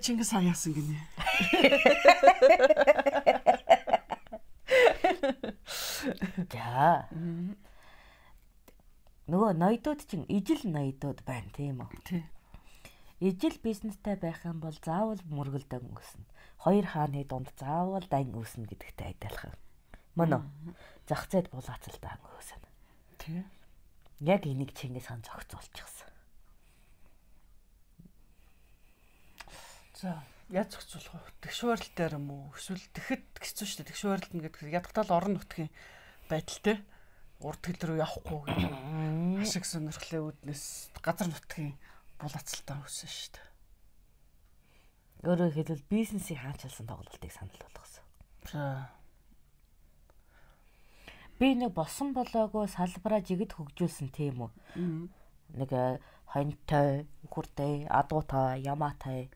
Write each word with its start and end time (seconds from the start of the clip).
Тэгээ 0.00 0.16
Чингис 0.16 0.32
хаан 0.32 0.48
яасан 0.48 0.72
гинэ. 0.72 0.96
За. 6.48 7.04
Нөгөө 9.28 9.52
ноёдууд 9.60 10.00
чинь 10.08 10.24
ижил 10.24 10.64
ноёдууд 10.64 11.20
байна 11.28 11.52
тийм 11.52 11.84
үү? 11.84 11.92
Тий. 12.08 12.24
Ижил 13.20 13.60
бизнестэй 13.60 14.16
байх 14.16 14.40
юм 14.48 14.64
бол 14.64 14.72
заавал 14.72 15.20
мөргөлдөн 15.28 15.84
өнгөснө. 15.84 16.24
Хоёр 16.64 16.88
хааны 16.88 17.28
дунд 17.28 17.52
заавал 17.60 18.08
дан 18.08 18.32
үүснэ 18.32 18.72
гэдэгтэй 18.72 19.12
адилхан. 19.20 19.52
Мөн 20.16 20.40
үү? 20.40 20.42
Зах 21.04 21.28
зээл 21.28 21.52
булаацалтай 21.52 22.16
өнгөснө. 22.24 22.68
Тий. 23.20 23.44
Яг 24.24 24.48
энийг 24.48 24.72
Чингис 24.72 25.12
хаан 25.12 25.20
зохицуулчихсан. 25.20 25.99
За 30.00 30.24
яаж 30.48 30.72
зохицуулах 30.72 31.28
вэ? 31.28 31.44
Тэгшүүрэл 31.44 31.92
дээр 31.92 32.16
юм 32.16 32.32
уу? 32.32 32.56
Эсвэл 32.56 32.80
тэгэхэд 32.96 33.36
хэцүү 33.36 33.66
шүү 33.68 33.78
дээ. 33.84 33.90
Тэгшүүрэлт 33.92 34.32
нь 34.32 34.44
гэдэг 34.48 34.72
ядгтал 34.72 35.12
орон 35.12 35.36
нутгийн 35.36 35.68
байдалтай 36.32 36.80
урд 37.44 37.60
хил 37.60 37.84
рүү 37.84 38.00
явахгүй 38.00 38.40
гэдэг 38.48 39.44
ашиг 39.44 39.68
сонирхлын 39.68 40.24
үүднээс 40.24 40.64
газар 41.04 41.28
нутгийн 41.28 41.76
булаацалтай 42.16 42.76
үүсэн 42.80 43.10
шүү 43.12 43.30
дээ. 43.36 43.48
Өөрөөр 45.28 45.52
хэлбэл 45.52 45.84
бизнесийн 45.92 46.40
хаанчилсан 46.40 46.88
тоглолтыг 46.88 47.32
санал 47.36 47.60
болгосон. 47.60 48.04
За 48.48 48.88
Би 51.36 51.56
нэг 51.56 51.76
босон 51.76 52.16
болоогүй 52.16 52.68
салбараа 52.72 53.20
жигд 53.20 53.52
хөгжүүлсэн 53.56 54.12
тийм 54.12 54.48
үү? 54.48 54.50
Нэг 55.56 55.70
хоньтой, 56.28 57.08
хүртэй, 57.32 57.88
адуутай, 57.88 58.60
ямаатай, 58.60 59.32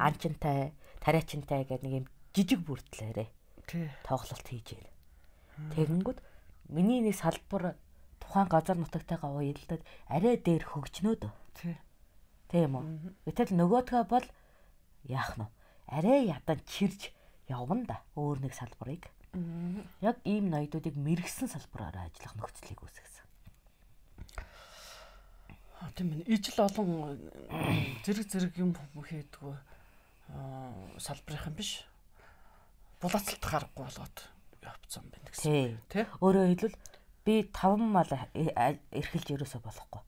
анчинтай, 0.00 0.72
тариачинтай 1.00 1.64
гэдэг 1.64 1.84
нэг 1.84 1.94
юм 2.02 2.06
жижиг 2.32 2.60
бүрдлээрээ 2.64 3.28
тий. 3.68 3.90
тоглолт 4.04 4.46
хийж 4.48 4.74
байна. 4.74 4.92
Тэгэнгүүт 5.74 6.18
миний 6.72 7.00
нэг 7.04 7.16
салбар 7.16 7.76
тухайн 8.22 8.48
газар 8.48 8.76
нутагтайгаа 8.78 9.36
уялдаад 9.36 9.82
арай 10.08 10.36
дээр 10.36 10.64
хөгжнөөд. 10.64 11.28
Тий. 11.58 11.76
Тийм 12.48 12.76
үү? 12.76 12.84
Гэтэл 13.28 13.56
нөгөөдгөө 13.56 14.04
бол 14.08 14.26
яах 15.08 15.32
нь? 15.36 15.48
Арай 15.88 16.28
ядан 16.28 16.60
чирж 16.68 17.12
явна 17.48 17.84
да 17.88 17.96
өөр 18.16 18.44
нэг 18.44 18.52
салбарыг. 18.52 19.08
Яг 20.00 20.16
ийм 20.24 20.52
ноёдуудыг 20.52 20.96
мэрэгсэн 20.96 21.48
салбараараа 21.48 22.08
ажиллах 22.08 22.36
нөхцөлийг 22.36 22.80
үүсгэсэн. 22.80 23.17
Тийм 25.94 26.12
ээ. 26.12 26.26
Ижил 26.26 26.58
олон 26.66 27.18
зэрэг 28.04 28.26
зэрэг 28.30 28.54
юм 28.58 28.74
хийдгүү 28.74 29.54
салбарын 30.98 31.54
биш. 31.54 31.84
Булаацалт 33.00 33.44
харахгүй 33.44 33.84
болоод 33.86 34.16
явцсан 34.62 35.06
байна 35.10 35.30
гэсэн. 35.30 35.78
Тий. 35.88 36.04
Өөрөөр 36.18 36.50
хэлбэл 36.58 36.76
би 37.24 37.34
5 37.46 37.78
мал 37.78 38.10
э- 38.34 38.52
а- 38.58 38.80
эрхэлж 38.90 39.28
ерөөсө 39.38 39.62
болохгүй. 39.62 40.02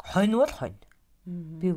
Хонь 0.00 0.34
бол 0.40 0.48
хонь. 0.50 0.78
Би 1.28 1.68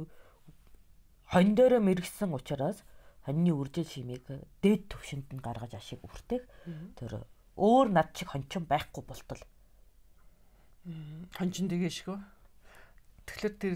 хонь 1.27 1.55
дээрээ 1.55 1.83
мэрэгсэн 1.83 2.31
учраас 2.33 2.79
хоньны 3.27 3.51
үржил 3.51 3.83
шимийг 3.87 4.23
дээд 4.63 4.87
төвшөнд 4.87 5.27
нь 5.35 5.43
гаргаж 5.43 5.75
ашиг 5.75 5.99
үртээх 6.03 6.43
тэр 6.95 7.27
өөр 7.59 7.87
над 7.91 8.15
шиг 8.15 8.31
хончин 8.31 8.63
байхгүй 8.65 9.03
болтол 9.03 9.41
Хончин 11.37 11.67
дэгээ 11.71 11.91
шигөө. 11.91 12.19
Тэгэхээр 13.33 13.53
тэр 13.57 13.75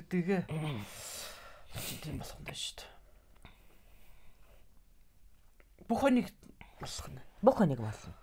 хончин 1.74 1.98
тийм 2.02 2.22
болох 2.22 2.38
юм 2.38 2.46
шүү 2.54 2.78
дээ. 2.78 2.94
Бүх 5.90 6.00
хоныг 6.06 6.28
маллах 6.78 7.08
нь. 7.10 7.22
бүх 7.42 7.56
хоньыг 7.58 7.82
болно. 7.82 8.14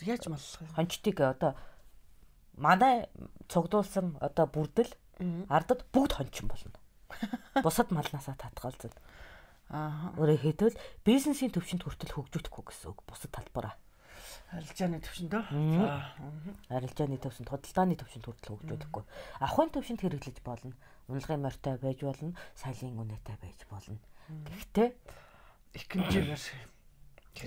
Яаж 0.00 0.24
маллах 0.32 0.60
юм? 0.64 0.72
Хончтыг 0.72 1.20
одоо 1.20 1.52
манай 2.56 3.08
цугдуулсан 3.52 4.16
одоо 4.20 4.46
бүрдэл 4.48 4.92
ардад 5.52 5.84
бүгд 5.92 6.12
хончин 6.16 6.48
болно. 6.48 6.78
Бусад 7.64 7.92
малнасаа 7.92 8.36
татгалзал. 8.40 8.96
Аа. 9.68 10.16
Өөрөөр 10.16 10.40
хэлбэл 10.40 10.80
бизнесийн 11.04 11.52
төвшөнд 11.52 11.84
хүртэл 11.84 12.16
хөгжүүлэхгүй 12.16 12.64
гэсэн 12.64 12.90
үг. 12.90 13.04
Бусад 13.04 13.30
талбараа. 13.30 13.76
Арилжааны 14.54 14.98
төвшөндөө. 15.00 15.42
Арилжааны 16.70 17.18
төвшөнд 17.18 17.48
худалдааны 17.50 17.94
төвшөнд 17.96 18.24
хүртэл 18.26 18.50
хөгжүүлэхгүй. 18.56 19.04
Ахын 19.42 19.70
төвшөнд 19.74 20.00
хэрэглэж 20.02 20.38
болно. 20.44 20.74
Унлагын 21.10 21.42
морьтой 21.42 21.74
байж 21.78 22.00
болно, 22.06 22.34
сайлын 22.54 22.98
үнэтэй 23.02 23.36
байж 23.42 23.60
болно. 23.66 23.98
Гэхдээ 24.30 24.94
Их 25.74 25.86
хэмжээгээр. 25.86 26.42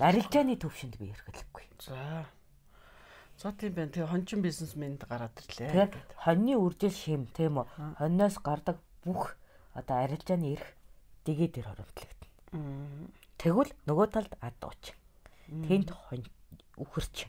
арилжааны 0.00 0.56
төвшөнд 0.56 0.96
би 0.96 1.12
хэрэглэхгүй. 1.12 1.64
За. 1.84 2.24
За 3.36 3.52
тийм 3.52 3.76
байна. 3.76 3.92
Тэгээ 3.92 4.08
хончин 4.08 4.40
бизнесмэнд 4.40 5.04
гараад 5.04 5.36
ирлээ. 5.44 5.68
Тэгэхээр 5.68 5.92
хоньны 6.24 6.56
үржил 6.56 6.94
шим 6.94 7.28
тийм 7.36 7.60
үү? 7.60 8.00
Хоньноос 8.00 8.40
гардаг 8.40 8.80
бүх 9.04 9.36
одоо 9.76 9.96
арилжааны 10.08 10.56
эрх 10.56 10.66
дэгээ 11.28 11.48
дээр 11.52 11.68
хоримтлагдана. 11.68 13.12
Тэгвэл 13.36 13.72
нөгөө 13.84 14.06
талд 14.08 14.32
ад 14.40 14.56
ууч. 14.64 14.96
Тэнд 15.68 15.92
хонь 15.92 16.24
үхэрч. 16.80 17.28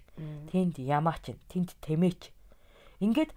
Тэнд 0.52 0.80
ямаач, 0.80 1.36
тэнд 1.52 1.76
тэмээч. 1.84 2.32
Ингээд 3.04 3.32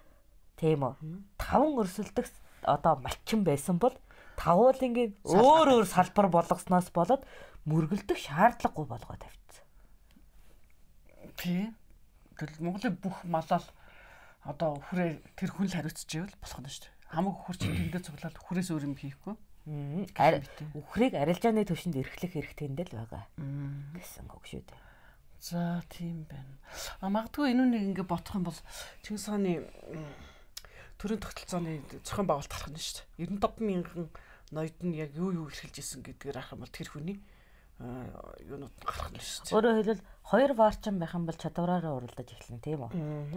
тийм 0.56 0.86
үү? 0.86 0.94
Таван 1.38 1.78
өрсөлдөх 1.82 2.26
одоо 2.64 2.98
малчин 3.02 3.44
байсан 3.44 3.78
бол 3.78 3.94
тавуулынгийн 4.38 5.18
өөр 5.26 5.68
өөр 5.82 5.86
салбар 5.86 6.30
болгосноос 6.30 6.90
болоод 6.94 7.26
мөргөлдөх 7.66 8.18
шаардлагагүй 8.18 8.86
болгоод 8.86 9.20
тавьчихсан. 9.22 9.66
Тий. 11.36 11.64
Тэгэл 12.38 12.62
Монголын 12.62 12.94
бүх 13.02 13.26
малаал 13.26 13.66
одоо 14.46 14.78
хүрээ 14.90 15.18
тэр 15.34 15.50
хүн 15.50 15.66
л 15.66 15.74
хариуцчихвэл 15.74 16.38
болох 16.38 16.60
нь 16.62 16.70
шүү 16.70 16.86
дээ. 16.86 16.94
Хамаг 17.10 17.34
хурц 17.34 17.60
тэндээ 17.66 18.02
цуглаад 18.06 18.36
хүрээс 18.38 18.70
өөр 18.70 18.86
юм 18.86 18.94
хийхгүй. 18.94 19.34
Ари 20.16 20.40
үхрийг 20.72 21.12
арилжааны 21.18 21.66
төвшөнд 21.66 21.98
эрхлэх 21.98 22.32
хэрэгтэй 22.32 22.68
нь 22.72 22.78
л 22.78 22.94
байгаа 22.94 23.26
гэсэн 23.92 24.30
үг 24.32 24.44
шүү 24.46 24.62
дээ. 24.64 24.87
За 25.40 25.82
тийм 25.88 26.26
байна. 26.26 26.58
А 27.00 27.08
магадгүй 27.08 27.54
энэ 27.54 27.62
үнийг 27.62 27.84
ингээ 27.94 28.06
бодох 28.10 28.34
юм 28.34 28.44
бол 28.50 28.58
Чингис 29.06 29.30
хааны 29.30 29.62
төрийн 30.98 31.22
тогтолцооны 31.22 31.78
зохион 32.02 32.26
байгуулалт 32.26 32.50
гарах 32.50 32.70
нь 32.74 32.82
шүү 32.82 33.06
дээ. 33.22 33.38
95 33.38 33.62
мянган 33.62 34.10
ноёд 34.50 34.78
нь 34.82 34.98
яг 34.98 35.14
юу 35.14 35.30
юу 35.30 35.46
эрхэлж 35.46 35.78
исэн 35.78 36.02
гэдгээр 36.02 36.42
харах 36.42 36.54
юм 36.58 36.62
бол 36.66 36.74
тэр 36.74 36.88
хүний 36.90 37.18
юунууд 37.78 38.74
гарах 38.82 39.14
нь 39.14 39.22
шүү 39.22 39.46
дээ. 39.46 39.54
Өөрөөр 39.54 39.78
хэлбэл 39.78 40.06
хоёр 40.26 40.52
варчин 40.58 40.98
байх 40.98 41.14
юм 41.14 41.24
бол 41.30 41.38
чадвараараа 41.38 41.94
уралдаж 41.94 42.28
эхэлнэ 42.34 42.64
тийм 42.66 42.82
үү? 42.90 42.90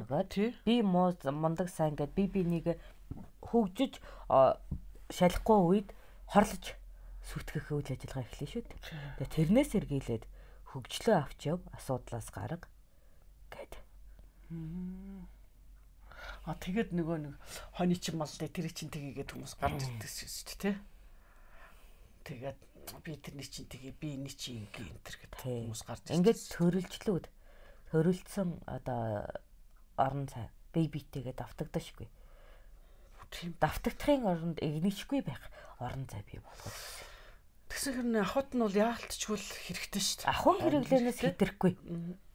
Тэгээд 0.10 0.58
би 0.66 0.76
муу 0.82 1.14
мундаг 1.30 1.70
сайн 1.70 1.94
гэд 1.94 2.18
би 2.18 2.26
бинийг 2.26 2.82
хөгжиж 3.46 4.02
а, 4.26 4.58
шалахгүй 5.14 5.86
үед 5.86 5.90
хорлож 6.26 6.74
сүтгэх 7.30 7.70
үйл 7.70 7.86
ажиллагаа 7.86 8.26
эхлэв 8.26 8.50
шүү 8.50 8.64
дээ. 8.66 8.82
Тэгээд 9.22 9.36
тэрнээс 9.38 9.72
эргүүлээд 9.78 10.24
хөгжлөө 10.72 11.16
авч 11.20 11.40
яв 11.52 11.60
асуудлаас 11.76 12.32
гарга 12.32 12.68
гэд. 13.52 13.74
А 16.48 16.56
тэгээд 16.58 16.96
нөгөө 16.96 17.18
нэг 17.22 17.36
хойны 17.78 17.96
чин 18.00 18.18
мал 18.18 18.32
дээр 18.32 18.52
тэр 18.52 18.72
чин 18.74 18.90
тгийгээд 18.90 19.32
хүмүүс 19.36 19.56
гарч 19.60 19.84
ирдэгсэн 19.86 20.30
шүү 20.32 20.46
дээ, 20.48 20.58
тий. 20.58 20.76
Тэгээд 22.26 22.60
би 23.06 23.12
тэрний 23.20 23.46
чин 23.46 23.68
тгий, 23.70 23.94
би 23.94 24.16
энэ 24.18 24.32
чин 24.34 24.66
ингээ 24.66 24.90
энэ 24.90 25.04
төр 25.06 25.18
гэдэг 25.22 25.40
хүмүүс 25.44 25.82
гарч 25.86 26.04
Ингээд 26.10 26.42
төрөлжлүүд 26.56 27.26
төрөлдсөн 27.92 28.50
одоо 28.66 29.28
орон 30.00 30.26
цай 30.32 30.50
бие 30.74 30.88
биетэйгээ 30.88 31.36
давтагдашгүй. 31.36 32.08
Тийм. 33.32 33.56
Давтагдахын 33.64 34.28
оронд 34.28 34.60
игничгүй 34.60 35.22
байх 35.24 35.44
орон 35.80 36.08
цай 36.08 36.24
бий 36.28 36.40
болгох. 36.44 36.76
Тэгсэн 37.72 37.94
хэрнээ 37.96 38.24
ахуйд 38.28 38.52
нь 38.52 38.64
бол 38.68 38.76
яалтчгүй 38.76 39.38
хэрэгтэй 39.40 40.02
шүү 40.04 40.18
дээ. 40.28 40.32
Ахын 40.36 40.60
хэрэглэнээс 40.60 41.20
хэтрэхгүй. 41.24 41.72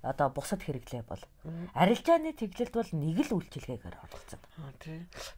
Одоо 0.01 0.33
бусад 0.33 0.65
хэрэглээ 0.65 1.05
бол 1.05 1.21
арилжааны 1.77 2.33
тэглэлд 2.33 2.73
бол 2.73 2.93
нэг 2.97 3.17
л 3.29 3.37
үйлчилгээгээр 3.37 3.97
оролцсон. 4.01 4.41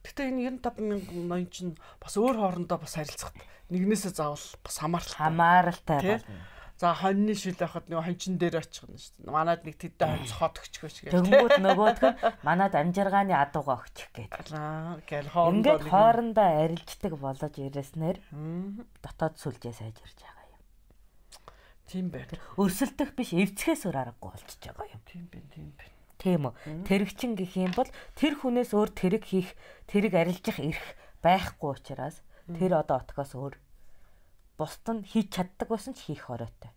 Гэтэ 0.07 0.21
энэ 0.31 0.63
95 0.63 0.79
мянган 0.79 1.27
ноён 1.27 1.49
чинь 1.51 1.73
бас 1.99 2.15
өөр 2.15 2.37
хоорондоо 2.39 2.79
бас 2.79 2.95
харилцах 2.95 3.35
нэгнээсээ 3.73 4.13
заавал 4.15 4.45
бас 4.63 4.75
хамааралтай. 4.79 5.19
Хамааралтай 5.19 5.99
болно. 5.99 6.58
За 6.79 6.95
хоньны 6.95 7.35
шил 7.35 7.59
яхад 7.59 7.91
нэг 7.91 7.99
хончин 7.99 8.39
дээр 8.39 8.63
очих 8.63 8.87
нь 8.87 8.95
шүү 8.95 9.27
дээ. 9.27 9.35
Манайд 9.35 9.67
нэг 9.67 9.75
тэдтэй 9.83 10.07
хонь 10.15 10.29
цохоод 10.31 10.55
өгчгөөч 10.63 10.95
гэх. 11.03 11.11
Тэнгүүд 11.11 11.59
нөгөөдг 11.59 12.03
нь 12.07 12.19
манад 12.47 12.71
амжиргааны 12.71 13.35
адууга 13.35 13.83
өгчих 13.83 14.07
гээд. 14.15 14.55
Аа 14.55 14.95
гэл 15.03 15.27
хоорондоо 15.27 15.75
Ингээд 15.75 15.83
хоорондоо 15.91 16.47
арилждаг 16.63 17.13
болож 17.19 17.51
ирээснээр 17.59 18.17
дотоод 19.03 19.35
сүлжээ 19.43 19.75
сайжирж 19.75 20.17
байгаа 20.23 20.47
юм. 20.55 20.63
Тийм 21.83 22.07
байна. 22.15 22.39
Өрсөлдөх 22.55 23.11
биш 23.11 23.35
эвцхээс 23.35 23.83
өөр 23.83 23.99
аргагүй 23.99 24.31
болчихж 24.39 24.63
байгаа 24.71 24.87
юм. 24.87 25.03
Тийм 25.03 25.27
байна, 25.27 25.51
тийм 25.51 25.69
байна. 25.75 25.95
Тийм 26.15 26.41
үү. 26.47 26.53
Тэрэгчин 26.87 27.35
гэх 27.35 27.59
юм 27.59 27.75
бол 27.75 27.91
тэр 28.15 28.39
хүнээс 28.39 28.71
өөр 28.71 28.91
тэрэг 28.95 29.23
хийх, 29.27 29.51
тэрэг 29.91 30.15
арилжих 30.15 30.63
эрх 30.63 30.95
байхгүй 31.19 31.75
учраас 31.75 32.23
тэр 32.47 32.79
одоо 32.79 33.03
отгоос 33.03 33.35
өөр 33.35 33.59
бусд 34.59 34.83
нь 34.91 35.07
хийж 35.07 35.31
чаддаг 35.31 35.71
байсан 35.71 35.95
ч 35.95 36.11
хийх 36.11 36.27
оройтой. 36.27 36.75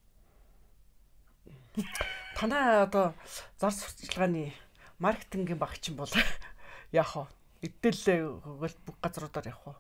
Танай 2.38 2.86
одоо 2.86 3.12
зар 3.58 3.74
сурталчилгааны 3.74 4.54
маркетингийн 5.02 5.58
багчин 5.58 5.98
бол 5.98 6.10
яах 6.94 7.16
вэ? 7.16 7.26
Эдэлээ 7.66 8.22
гэл 8.62 8.78
бүх 8.86 8.96
газруудаар 9.02 9.50
явах 9.50 9.66
уу? 9.66 9.78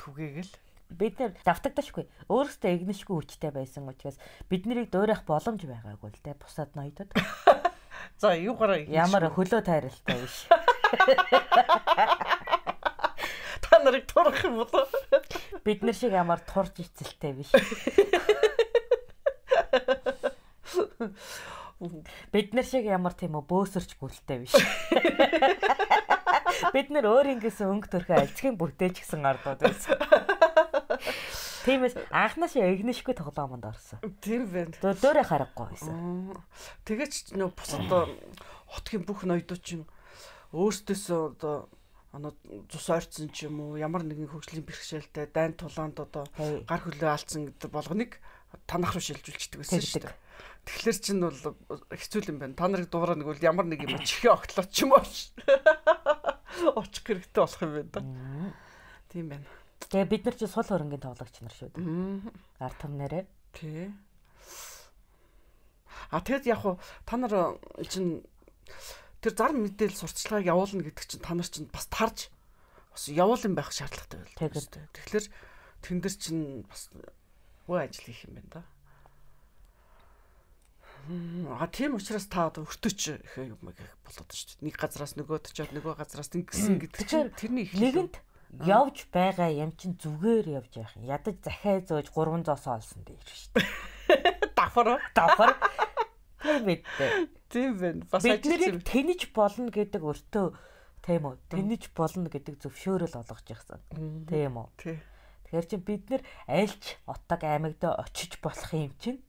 Түгээгээл 0.00 0.52
бид 0.94 1.20
нэр 1.20 1.32
давтагдашгүй 1.44 2.04
өөрөөсөө 2.28 2.70
игнэшгүй 2.76 3.14
хүчтэй 3.16 3.50
байсан 3.52 3.88
учраас 3.88 4.20
бид 4.48 4.64
нарыг 4.68 4.88
дуурайх 4.92 5.24
боломж 5.28 5.64
байгаагүй 5.64 6.10
л 6.12 6.24
дээ 6.24 6.36
бусад 6.38 6.72
ноёдод. 6.76 7.10
За 8.20 8.36
юу 8.36 8.54
гараа 8.54 8.78
ямар 8.84 9.32
хөлөө 9.32 9.64
тайралтай 9.64 10.16
биш. 10.20 10.46
Та 13.64 13.80
нарыг 13.80 14.04
турах 14.06 14.44
юм 14.44 14.60
болоо. 14.60 14.86
Бид 15.64 15.80
нар 15.82 15.96
шиг 15.96 16.12
ямар 16.12 16.40
турж 16.44 16.84
ицэлтэй 16.84 17.32
биш. 17.32 17.50
Бид 22.32 22.52
нар 22.54 22.64
шиг 22.64 22.84
ямар 22.84 23.16
тийм 23.16 23.34
үү 23.40 23.44
бөөсөрч 23.48 23.96
гүлтэй 23.96 24.44
биш. 24.44 24.54
Бид 26.76 26.88
нар 26.92 27.08
өөр 27.08 27.34
ингэсэн 27.34 27.72
өнгө 27.72 27.88
төрхөө 27.92 28.20
альцгийн 28.24 28.56
бүтээж 28.60 29.00
гисэн 29.00 29.24
ардууд 29.26 29.60
байсан. 29.64 29.98
Тиймээс 31.64 31.96
анхнаашаа 32.12 32.68
игнэшгүй 32.76 33.16
тоглоомонд 33.16 33.64
орсон. 33.64 33.98
Тийм 34.20 34.44
байна. 34.52 34.76
Дөөрэ 34.80 35.24
харахгүй 35.24 35.66
байсан. 35.72 35.96
Тэгээч 36.84 37.32
нөө 37.40 37.50
бусад 37.56 37.88
хотгийн 38.68 39.04
бүх 39.08 39.24
ноёдууд 39.24 39.62
чинь 39.64 39.88
өөртөөсөө 40.52 41.20
одоо 41.34 41.68
анаа 42.14 42.32
цус 42.70 42.86
ойрцсон 42.94 43.28
ч 43.34 43.50
юм 43.50 43.58
уу 43.58 43.74
ямар 43.74 44.06
нэгэн 44.06 44.30
хөгжлийн 44.30 44.62
бэрхшээлтэй 44.62 45.34
дайн 45.34 45.58
тулаанд 45.58 45.98
одоо 45.98 46.30
гар 46.38 46.80
хөлөө 46.86 47.10
алдсан 47.10 47.50
гэдэг 47.50 47.70
болгоныг 47.74 48.22
танах 48.70 48.94
руу 48.94 49.02
шилжүүлчихдэг 49.02 49.58
байсан 49.58 49.82
шүү 49.82 50.06
дээ. 50.06 50.14
Тэгэхээр 50.64 50.98
чинь 51.02 51.20
бол 51.26 51.42
хэцүү 51.90 52.30
юм 52.30 52.38
байна. 52.38 52.54
Та 52.54 52.70
нарыг 52.70 52.88
дуурай 52.88 53.18
нэг 53.18 53.26
бол 53.26 53.42
ямар 53.42 53.66
нэг 53.66 53.82
юм 53.82 53.98
чихээ 53.98 54.30
огтлоо 54.30 54.64
ч 54.70 54.86
юм 54.86 54.94
уу. 54.94 55.02
Очих 56.78 57.02
хэрэгтэй 57.02 57.42
болох 57.42 57.62
юм 57.66 57.74
байна. 57.90 58.54
Тийм 59.10 59.26
байна. 59.34 59.46
Тэгээ 59.90 60.08
бид 60.08 60.22
нар 60.24 60.36
чи 60.38 60.46
сул 60.46 60.64
хөрөнгөний 60.64 61.02
тоглогч 61.02 61.36
нар 61.42 61.54
шүү 61.58 61.68
дээ. 61.74 61.84
Ард 62.62 62.78
түмнэрээ. 62.78 63.24
Тий. 63.58 63.90
А 66.14 66.22
тэгэд 66.22 66.46
яг 66.46 66.62
уу 66.64 66.78
та 67.04 67.18
нар 67.18 67.58
чинь 67.90 68.22
тэр 69.24 69.32
зар 69.32 69.52
мэдээлэл 69.56 69.96
сурталчилгааг 70.04 70.44
явуулна 70.44 70.84
гэдэг 70.84 71.04
чинь 71.08 71.24
та 71.24 71.32
нар 71.32 71.48
чинь 71.48 71.72
бас 71.72 71.88
тарж 71.88 72.28
бас 72.92 73.08
явуулсан 73.08 73.56
байх 73.56 73.72
шаардлагатай 73.72 74.20
байл. 74.36 74.68
Тэгэхээр 74.92 75.26
тэн 75.80 75.98
дээр 76.04 76.16
чинь 76.20 76.68
бас 76.68 76.92
үе 76.92 77.88
ажил 77.88 78.04
хийх 78.04 78.28
юм 78.28 78.36
байна 78.36 78.52
да. 78.60 78.62
А 81.56 81.68
тийм 81.68 81.96
учраас 81.96 82.28
та 82.28 82.48
одоо 82.52 82.64
өртөч 82.68 83.16
их 83.16 83.32
юм 83.40 83.60
гэх 83.60 83.96
болоод 84.04 84.28
шүү 84.28 84.60
дээ. 84.60 84.64
Нэг 84.68 84.76
газраас 84.76 85.16
нөгөөд 85.16 85.48
очиод 85.52 85.72
нөгөө 85.72 85.94
газраас 86.00 86.32
ингэсэн 86.32 86.80
гэдэг 86.80 87.04
чинь 87.08 87.32
тэрний 87.36 87.64
их 87.68 87.76
нэгэнд 87.76 88.16
явж 88.64 89.08
байгаа 89.12 89.52
юм 89.52 89.72
чин 89.76 89.96
зүгээр 90.00 90.64
явж 90.64 90.72
явах 90.80 90.96
юм. 90.96 91.04
Ядаж 91.08 91.36
захиа 91.44 91.84
зөөж 91.84 92.08
3 92.08 92.44
зоосоо 92.48 92.80
олсон 92.80 93.00
дээр 93.04 93.20
шүү 93.20 93.52
дээ. 93.52 93.68
Давхар 94.56 95.00
давхар. 95.12 95.52
Тэр 96.40 96.60
бид. 96.64 96.82
Тийм 97.54 97.78
байна. 97.78 98.02
Бас 98.10 98.26
ажил 98.26 98.82
тэнэж 98.82 99.30
болно 99.30 99.70
гэдэг 99.70 100.02
өртөө 100.02 100.46
тийм 101.06 101.22
үү? 101.30 101.38
Тэнэж 101.54 101.94
болно 101.94 102.26
гэдэг 102.26 102.58
зөвшөөрөл 102.58 103.14
олгож 103.14 103.46
яхсан. 103.46 103.78
Тийм 104.26 104.58
үү? 104.58 104.66
Тий. 104.74 104.98
Тэгэхээр 105.46 105.66
чи 105.70 105.78
бид 105.78 106.04
нэр 106.10 106.22
альч 106.50 106.98
отог 107.06 107.40
аймагт 107.46 107.86
очиж 107.86 108.42
болох 108.42 108.74
юм 108.74 108.90
чин. 108.98 109.22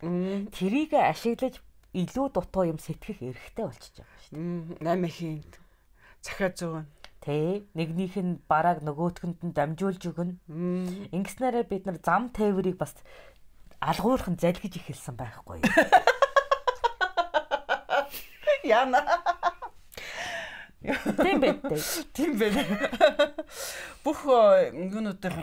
Тэрийг 0.50 0.98
ашиглаж 0.98 1.62
илүү 1.94 2.26
дутуу 2.34 2.66
юм 2.66 2.82
сэтгэх 2.82 3.22
эрхтэй 3.22 3.66
болчихж 3.70 4.02
байгаа 4.02 4.20
шүү 4.26 4.34
дээ. 4.82 5.06
8 5.06 5.06
хийн 5.14 5.46
захиа 6.26 6.50
зөөн 6.50 6.86
Тэ 7.26 7.66
нэгнийх 7.74 8.18
нь 8.22 8.42
бараг 8.46 8.86
нөгөөтгөнд 8.86 9.50
нь 9.50 9.54
дамжуулж 9.54 10.02
өгнө. 10.14 10.38
Ингэснээрээ 11.10 11.66
бид 11.66 11.90
нар 11.90 11.98
зам 12.02 12.30
тээврийг 12.30 12.78
бас 12.78 12.94
алгуурхан 13.82 14.38
залгиж 14.38 14.78
эхэлсэн 14.78 15.18
байхгүй 15.18 15.62
юу? 15.62 15.66
Яна. 18.66 19.02
Тийм 20.82 21.42
байтэ. 21.42 21.80
Тийм 22.14 22.38
байна. 22.38 22.66
Бүх 24.06 24.26
юунуудын 24.26 25.38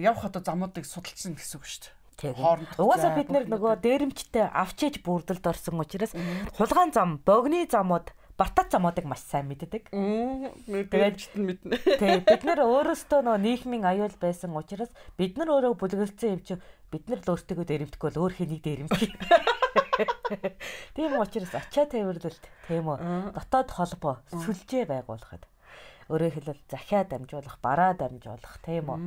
явах 0.00 0.28
одоо 0.28 0.42
замуудыг 0.44 0.86
судалсан 0.86 1.36
гэсэн 1.36 1.58
үг 1.60 1.66
шүү 1.66 1.80
дээ. 2.16 2.32
Хооронд. 2.32 2.72
Угаасаа 2.80 3.12
бид 3.18 3.28
нөгөө 3.28 3.80
дээрэмчтэй 3.84 4.48
авчиж 4.48 5.04
бүрдэлд 5.04 5.44
орсон 5.44 5.84
учраас 5.84 6.16
хулгаан 6.56 6.96
зам, 6.96 7.20
богны 7.20 7.68
замууд 7.68 8.08
Бартат 8.36 8.68
замуудыг 8.68 9.08
маш 9.08 9.24
сайн 9.24 9.48
мэддэг. 9.48 9.88
Тэгээд 9.88 11.40
мэднэ. 11.40 11.76
Тий, 12.00 12.20
бид 12.20 12.42
нар 12.44 12.60
өөрөөсөө 12.68 13.24
нөө 13.24 13.40
нийгмийн 13.40 13.88
аюул 13.88 14.12
байсан 14.20 14.52
учраас 14.52 14.92
бид 15.16 15.40
нар 15.40 15.48
өөрөө 15.56 15.72
бүлгэлцсэн 15.80 16.36
юм 16.36 16.42
чи 16.44 16.60
бид 16.92 17.08
нар 17.08 17.24
л 17.24 17.32
өөртөө 17.32 17.64
дээрэмдэхгүй 17.64 18.12
бол 18.12 18.28
өөр 18.28 18.36
хэнийг 18.36 18.60
дээрэмдэх. 18.60 19.08
Тийм 20.96 21.16
учраас 21.20 21.54
ачаа 21.54 21.86
тээвэрлэлт 21.88 22.44
тийм 22.68 22.86
үү 22.92 22.98
дотоод 23.36 23.70
холбоо 23.72 24.14
сүлжээ 24.30 24.84
байгуулахад 24.90 25.44
өөрөөр 26.06 26.34
хэлбэл 26.38 26.62
захиа 26.70 27.02
дамжуулах, 27.02 27.58
бараа 27.58 27.98
дамжуулах 27.98 28.62
тийм 28.62 28.86
үү. 28.94 28.98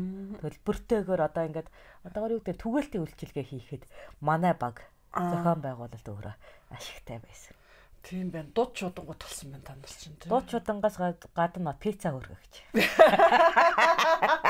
Төлбөртэйгээр 0.43 1.21
одоо 1.23 1.43
ингээд 1.47 1.71
одоогор 2.03 2.35
юу 2.35 2.43
гэдэг 2.43 2.59
түгээлтийн 2.59 3.03
үйлчилгээ 3.07 3.45
хийхэд 3.47 3.83
манай 4.19 4.51
баг 4.51 4.83
зохион 5.15 5.63
байгуулалт 5.63 6.07
өөрөө 6.11 6.35
ашигтай 6.75 7.23
байсан. 7.23 7.55
Тийм 8.03 8.31
байна. 8.31 8.51
Дуд 8.55 8.75
чудангуу 8.75 9.15
толсон 9.15 9.51
байна 9.55 9.63
та 9.63 9.75
нар 9.79 9.91
чинь 9.91 10.15
тийм. 10.19 10.27
Дуд 10.27 10.45
чудангаас 10.51 10.99
гадна 11.35 11.73
пицца 11.79 12.11
хөргөгч. 12.11 12.53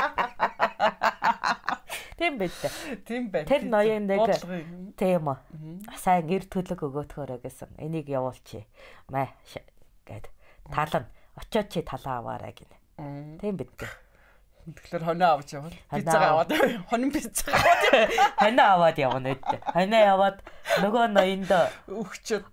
Тийм 2.20 2.36
байт. 2.36 2.52
Тийм 3.08 3.30
байна. 3.32 3.48
Тэр 3.48 3.64
ноён 3.64 4.04
нэг 4.04 4.20
тийм 5.00 5.24
үү. 5.32 5.40
Сайн 5.96 6.28
гэр 6.28 6.44
төлөг 6.52 6.84
өгөөтгөөрэй 6.84 7.40
гэсэн. 7.40 7.80
Энийг 7.80 8.12
явуулчих. 8.12 8.68
Маа 9.08 9.32
гэд. 10.04 10.28
Талан 10.68 11.08
очиод 11.40 11.72
чи 11.72 11.80
талаа 11.80 12.20
аваарай 12.20 12.52
гинэ. 12.52 12.76
Тийм 13.40 13.56
байт. 13.56 13.72
Тэгэхээр 13.72 15.04
хоноо 15.08 15.40
авч 15.40 15.56
явна. 15.56 15.72
Пиццаа 15.88 16.44
аваад 16.44 16.52
хонин 16.92 17.08
пиццаа 17.08 17.56
аваад 17.56 17.82
хоноо 18.36 18.68
аваад 18.68 18.96
явна 19.00 19.32
үт. 19.32 19.44
Хоноо 19.72 20.02
яваад 20.04 20.38
нөгөө 20.84 21.04
ноёнд 21.16 21.50
өгчөд 21.88 22.52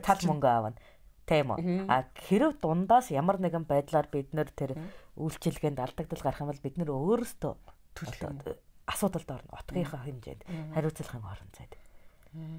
тал 0.00 0.22
мөнгө 0.24 0.48
авна. 0.48 0.80
Тийм 1.28 1.52
үү. 1.52 1.84
А 1.92 2.08
хэрэг 2.16 2.64
дундаас 2.64 3.12
ямар 3.12 3.36
нэгэн 3.44 3.68
байдлаар 3.68 4.08
бид 4.08 4.32
нэр 4.32 4.48
тэр 4.56 4.80
үйлчилгээнд 5.20 5.84
алдагдал 5.84 6.24
гарах 6.24 6.40
юм 6.40 6.48
бол 6.48 6.64
бид 6.64 6.80
нэр 6.80 6.90
өөрөөсөө 6.96 7.52
төлөө 7.92 8.56
асуудалд 8.86 9.30
орно. 9.30 9.50
Отгийнхаа 9.52 10.02
хэмжээнд 10.06 10.42
хариуцлагын 10.74 11.26
орон 11.26 11.50
зайд. 11.54 11.74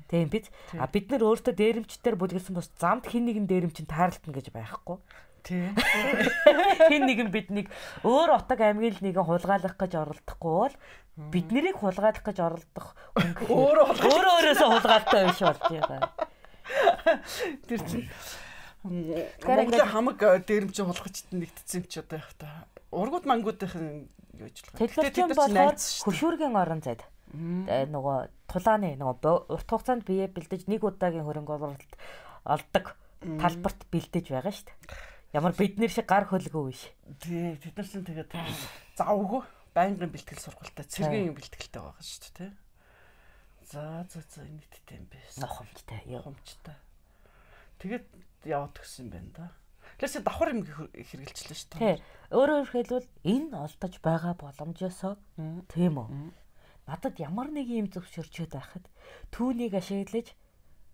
Тийм 0.10 0.30
биз. 0.30 0.50
А 0.74 0.88
бид 0.88 1.12
нар 1.12 1.24
өөртөө 1.24 1.54
дээрэмчтэр 1.54 2.16
бүлгэлсэн 2.18 2.58
бос 2.58 2.72
замд 2.82 3.06
хин 3.08 3.30
нэгэн 3.30 3.46
дээрэмчин 3.46 3.86
таарлтна 3.86 4.34
гэж 4.34 4.50
байхгүй. 4.50 4.98
Тийм. 5.46 5.76
Хин 6.92 7.08
нэгэн 7.08 7.30
биднийг 7.32 7.72
өөр 8.04 8.36
отог 8.36 8.60
аймгийн 8.60 9.00
л 9.00 9.04
нэгэн 9.06 9.24
хулгайлах 9.24 9.80
гэж 9.80 9.96
оролдохгүй 9.96 10.52
бол 10.52 10.76
бид 11.32 11.48
нарыг 11.56 11.78
хулгайлах 11.80 12.26
гэж 12.26 12.38
оролдох 12.44 12.88
өөрөө 13.48 13.86
өөрөө 13.96 14.34
өөрөөсөө 14.44 14.70
хулгайлтаа 14.76 15.22
биш 15.30 15.40
болж 15.46 15.62
байгаа. 15.72 16.12
Тэр 17.70 17.82
чинь 17.88 18.06
Монголын 18.84 19.88
хамаг 19.88 20.20
э, 20.20 20.44
дээрэмч 20.44 20.78
хулгачд 20.84 21.32
нэгтцсэн 21.32 21.80
юм 21.80 21.86
чи 21.88 22.00
одоо 22.04 22.20
яг 22.20 22.32
та. 22.36 22.68
Ургууд 22.98 23.26
мангуудын 23.30 24.10
юу 24.42 24.50
ажиллах. 24.50 25.14
Чинь 25.14 25.30
болохоор 25.30 25.78
хөшүүргийн 25.78 26.58
орон 26.58 26.82
зайд 26.82 27.06
нөгөө 27.34 28.18
тулааны 28.48 28.96
нөгөө 28.98 29.52
урт 29.52 29.68
хугацаанд 29.68 30.08
бие 30.08 30.32
бэлдэж 30.32 30.66
нэг 30.72 30.82
удаагийн 30.82 31.28
хөрөнгө 31.28 31.54
оруулалт 31.60 31.94
олдог 32.48 32.96
талбарт 33.20 33.84
бэлдэж 33.92 34.32
байгаа 34.32 34.54
шүү 34.54 34.72
дээ. 34.72 34.80
Ямар 35.36 35.54
бидний 35.54 35.92
шиг 35.92 36.08
гар 36.08 36.24
хөлгөө 36.32 36.64
биш. 36.72 36.88
Тий, 37.20 37.60
бид 37.60 37.76
нар 37.76 37.88
чинь 37.88 38.08
тэгээд 38.08 38.32
завгүй 38.96 39.44
байнгын 39.76 40.12
бэлтгэл 40.14 40.40
сургалтаа 40.40 40.88
цэргийн 40.88 41.36
бэлтгэлтэй 41.36 41.82
байгаа 41.84 42.00
шүү 42.00 42.22
дээ, 42.24 42.36
тий. 42.40 42.52
За 43.68 44.08
за 44.08 44.24
за 44.24 44.48
нийттэй 44.48 44.96
юм 44.96 45.12
байсан. 45.12 45.44
Нохомжтой, 45.44 46.00
явомжтой. 46.08 46.78
Тэгээд 47.84 48.08
яваад 48.48 48.80
гисэн 48.80 49.12
байна 49.12 49.32
да. 49.36 49.46
Тэрээс 49.98 50.22
давхар 50.22 50.54
юм 50.54 50.62
хэрэгжилсэн 50.64 51.58
шүү 51.58 51.70
дээ. 51.82 51.98
Өөрөөр 52.30 52.70
хэлбэл 52.70 53.10
энэ 53.26 53.58
олдож 53.58 53.94
байгаа 53.98 54.34
боломжосоо 54.38 55.18
тийм 55.74 55.98
үү. 55.98 56.10
надад 56.88 57.20
ямар 57.20 57.52
нэг 57.52 57.68
юм 57.68 57.90
зөвшөөрчөөд 57.92 58.54
байхад 58.54 58.86
түүнийг 59.34 59.76
ашиглаж 59.76 60.32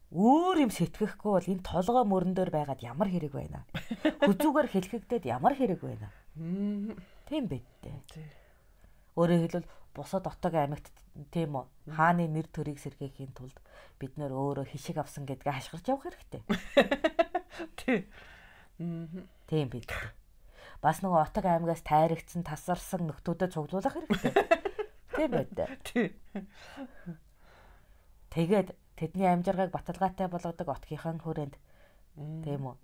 өөр 0.10 0.58
юм 0.66 0.72
сэтгэхгүй 0.74 1.32
бол 1.36 1.52
энэ 1.54 1.66
толгой 1.68 2.06
мөрөн 2.08 2.34
дээр 2.34 2.52
байгаад 2.54 2.82
ямар 2.82 3.10
хэрэг 3.10 3.34
байна. 3.34 3.66
Хүзүүгээр 4.26 4.68
хэлхэгдээд 4.74 5.24
ямар 5.30 5.54
хэрэг 5.54 5.82
байна. 5.82 6.10
Тийм 7.30 7.44
байд 7.46 7.66
тээ. 7.82 7.98
Өөрөөр 9.18 9.42
хэлбэл 9.46 9.70
бусад 9.94 10.26
отог 10.26 10.54
аймагт 10.54 10.90
тийм 11.30 11.58
үү 11.62 11.66
хааны 11.94 12.26
нэр 12.26 12.50
төрийг 12.50 12.82
сэргээхийн 12.82 13.34
тулд 13.38 13.58
бид 14.02 14.18
нөр 14.18 14.34
өөрөө 14.34 14.66
хишиг 14.74 14.98
авсан 14.98 15.30
гэдгээ 15.30 15.54
хашгирч 15.54 15.86
явах 15.94 16.10
хэрэгтэй. 16.10 16.42
Тий. 17.78 18.10
Тийм 19.48 19.68
бид. 19.70 19.92
Бас 20.84 21.00
нөгөө 21.00 21.22
отог 21.24 21.46
аймагаас 21.48 21.84
тайрагдсан 21.88 22.44
тасарсан 22.44 23.08
нөхдүүдэд 23.08 23.56
цуглуулах 23.56 23.96
хэрэгтэй. 23.96 24.34
Тийм 25.16 25.30
байд. 25.32 25.50
Тэгээд 28.34 28.76
тэдний 28.98 29.30
амжиргааг 29.30 29.72
баталгаатай 29.72 30.28
болгодог 30.28 30.68
отгийнхан 30.68 31.22
хүрээнд 31.22 31.56
тийм 32.44 32.74
үү. 32.74 32.76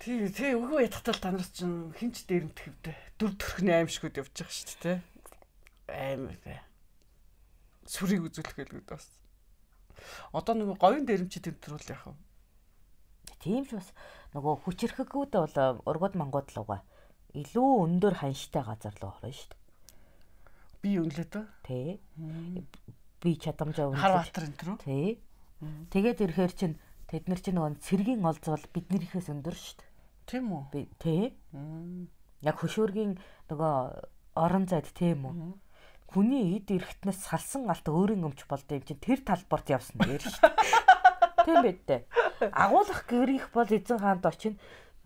Тий, 0.00 0.32
тий 0.32 0.56
үгүй 0.56 0.88
ятгатал 0.88 1.20
та 1.20 1.28
нар 1.34 1.44
чинь 1.44 1.92
хинч 1.92 2.24
дээрэмт 2.24 2.56
хэвдэ. 2.56 2.96
Дүр 3.20 3.36
төрхний 3.36 3.76
аимшгүүд 3.76 4.16
явж 4.16 4.32
байгаа 4.32 4.56
шүү 4.56 4.80
дээ, 4.80 4.80
тий. 4.80 4.98
Аим 5.92 6.32
тий. 6.40 6.56
Сүрийг 7.84 8.24
үзүүлэх 8.32 8.56
гэлгүүд 8.56 8.88
бас. 8.88 9.12
Одоо 10.32 10.54
нэг 10.54 10.78
говийн 10.78 11.06
дээрэмчид 11.06 11.44
тэмдрүүл 11.46 11.90
яах 11.92 12.04
вэ? 12.10 12.14
Тийм 13.40 13.64
ч 13.64 13.78
бас 13.78 13.90
нөгөө 14.34 14.54
хүчрэхгүүд 14.64 15.32
бол 15.32 15.56
ургууд 15.88 16.14
мангууд 16.18 16.48
луга 16.56 16.84
илүү 17.34 17.70
өндөр 17.86 18.14
ханштай 18.20 18.62
газар 18.66 18.94
руу 18.98 19.14
орно 19.14 19.30
шүү 19.30 19.48
дээ. 19.50 19.60
Би 20.82 20.90
үнэлээд 20.98 21.30
ба. 21.30 21.42
Тий. 21.62 22.00
Би 23.22 23.30
чадамжаа 23.38 23.92
үнэлээд. 23.92 24.02
Харватар 24.02 24.44
энэ 24.48 24.64
рүү. 24.66 24.76
Тий. 24.82 25.08
Тэгээд 25.94 26.22
ирэхээр 26.24 26.52
чинь 26.56 26.76
тэд 27.06 27.28
нар 27.28 27.40
чинь 27.40 27.56
нөгөө 27.60 27.78
цэргийн 27.84 28.24
олзвол 28.24 28.64
биднэрийнхээс 28.74 29.28
өндөр 29.30 29.54
шүү 29.54 29.76
дээ. 29.78 29.90
Тийм 30.26 30.44
үү? 30.50 30.62
Би 30.74 30.80
тий. 30.98 31.22
Яг 32.42 32.56
хөшөөргийн 32.58 33.20
нөгөө 33.52 33.74
орон 34.34 34.64
зайд 34.66 34.88
тийм 34.96 35.28
үү? 35.28 35.34
Хүний 36.10 36.58
эд 36.58 36.68
эрэхтнээс 36.74 37.20
салсан 37.30 37.70
алт 37.70 37.86
өөрийн 37.86 38.26
өмч 38.26 38.44
болдоо 38.50 38.78
юм 38.78 38.84
чинь 38.84 38.98
тэр 38.98 39.22
талбарт 39.22 39.70
явсан 39.70 39.96
дээр 40.02 40.22
шүү 40.26 40.42
дээ. 40.42 41.44
Тийм 41.46 41.56
байд 41.62 41.80
дээ. 41.86 42.00
Агуулах 42.50 43.06
гэрих 43.06 43.54
бол 43.54 43.70
эзэн 43.70 43.98
хаанд 44.02 44.26
очино 44.26 44.58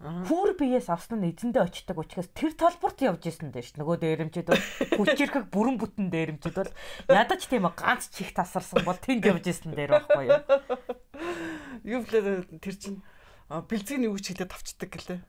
Хүүр 0.05 0.59
биеэс 0.59 0.91
авсан 0.91 1.23
нь 1.23 1.33
эзэндээ 1.33 1.65
очдог 1.65 1.97
учраас 2.03 2.29
тэр 2.35 2.53
талбарт 2.53 2.99
явж 3.01 3.25
исэн 3.31 3.55
дээ 3.55 3.65
ш. 3.65 3.79
Нөгөө 3.79 3.97
дээрэмчд 4.03 4.51
бол 4.51 4.65
хүчирхэг 5.01 5.49
бүрэн 5.55 5.79
бүтэн 5.81 6.11
дээрэмчд 6.11 6.51
бол 6.51 6.73
ядаж 7.09 7.41
тийм 7.47 7.71
ганц 7.73 8.11
чих 8.11 8.35
тасарсан 8.37 8.85
бол 8.85 8.99
тэнд 8.99 9.25
явж 9.25 9.49
исэн 9.49 9.73
дээр 9.73 9.97
байхгүй 10.03 10.25
юу? 10.29 10.43
Юу 11.87 12.01
блэ 12.05 12.43
тэр 12.59 12.75
чин 12.75 13.01
бэлзгийн 13.49 14.09
юу 14.09 14.17
ч 14.17 14.33
хэлээд 14.33 14.53
авчдаг 14.57 14.89
гэлээ. 14.89 15.21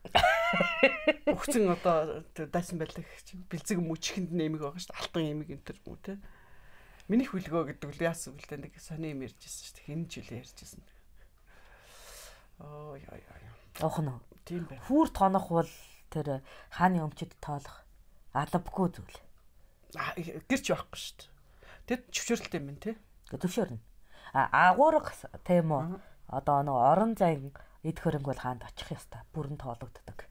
Өгцөн 1.36 1.68
одоо 1.68 2.24
дайсан 2.48 2.80
байлаа 2.80 3.04
чинь 3.28 3.44
бэлзэг 3.52 3.80
мөчхэнд 3.84 4.32
нэмэг 4.32 4.62
байгаа 4.64 4.80
шүү 4.80 4.92
дээ. 4.96 5.02
Алтан 5.04 5.24
эмэг 5.36 5.50
энэ 5.52 5.66
төр 5.68 5.80
мүү 5.84 5.98
те. 6.00 6.14
Миний 7.12 7.28
хүлгөө 7.28 7.76
гэдэг 7.76 7.92
л 7.92 8.06
яасан 8.08 8.40
бэлдэ 8.40 8.56
нэг 8.56 8.74
сони 8.80 9.12
юм 9.12 9.28
ярьжсэн 9.28 9.62
шүү 9.68 9.76
дээ. 9.76 9.88
Хэн 9.92 10.04
ч 10.08 10.14
үлээ 10.24 10.42
ярьжсэн. 10.48 10.84
Оо 12.64 12.96
яа 12.96 13.20
яа. 13.20 13.52
Охно. 13.84 14.24
Тийм 14.48 14.64
байна. 14.64 14.82
Хүүр 14.88 15.08
тонох 15.12 15.52
бол 15.52 15.72
тэр 16.08 16.40
хааны 16.72 17.04
өмчөд 17.04 17.36
тоолох 17.44 17.84
албагүй 18.32 18.88
зүйл. 18.96 19.20
Гэрч 20.48 20.72
байхгүй 20.72 21.00
шүү 21.04 21.16
дээ. 21.20 21.32
Тэд 21.86 22.02
зөвшөөрөлтэй 22.16 22.60
юм 22.64 22.80
тий. 22.80 22.96
Зөвшөөрнө. 23.28 23.84
А 24.32 24.72
агуурга 24.72 25.12
тийм 25.44 25.76
үү. 25.76 26.00
Одоо 26.32 26.64
нэг 26.64 26.76
орон 26.80 27.14
зайн 27.20 27.52
эд 27.86 27.98
хөрөнгө 28.02 28.34
бол 28.34 28.42
хаанд 28.42 28.66
очих 28.66 28.90
ёстой. 28.98 29.22
Бүрэн 29.32 29.62
тоологддог. 29.62 30.26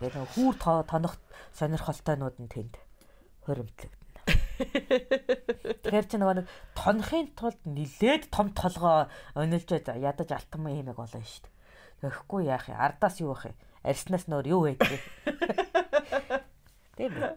Тэгээд 0.00 0.16
хүүр 0.32 0.54
тонох 0.58 1.20
сонирхолтойнууд 1.52 2.36
нь 2.40 2.48
тэнд 2.48 2.74
хоримтлагдана. 3.44 4.00
Тэгэхээр 5.84 6.06
чи 6.08 6.16
нөгөө 6.16 6.36
нэг 6.40 6.46
тонохын 6.72 7.28
тулд 7.36 7.60
нилээд 7.68 8.32
том 8.32 8.50
толгоо 8.56 9.12
онилж 9.36 9.68
ядаж 9.68 10.28
алтан 10.32 10.66
юм 10.66 10.72
ийм 10.72 10.90
болно 10.96 11.20
шүү 11.20 11.44
дээ. 11.44 12.08
Өгөхгүй 12.08 12.50
яах 12.50 12.66
юм? 12.72 12.80
Ардаас 12.80 13.20
юу 13.20 13.36
байх 13.36 13.52
юм? 13.52 13.56
Арснаас 13.84 14.26
нөр 14.26 14.46
юу 14.48 14.66
вэ? 14.66 14.78
Тийм 16.96 17.12
үү? 17.12 17.28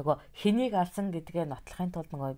Нөгөө 0.00 0.16
хэнийг 0.32 0.74
алсан 0.78 1.10
гэдгээ 1.12 1.44
нотлохын 1.50 1.92
тулд 1.92 2.08
нөгөө 2.14 2.32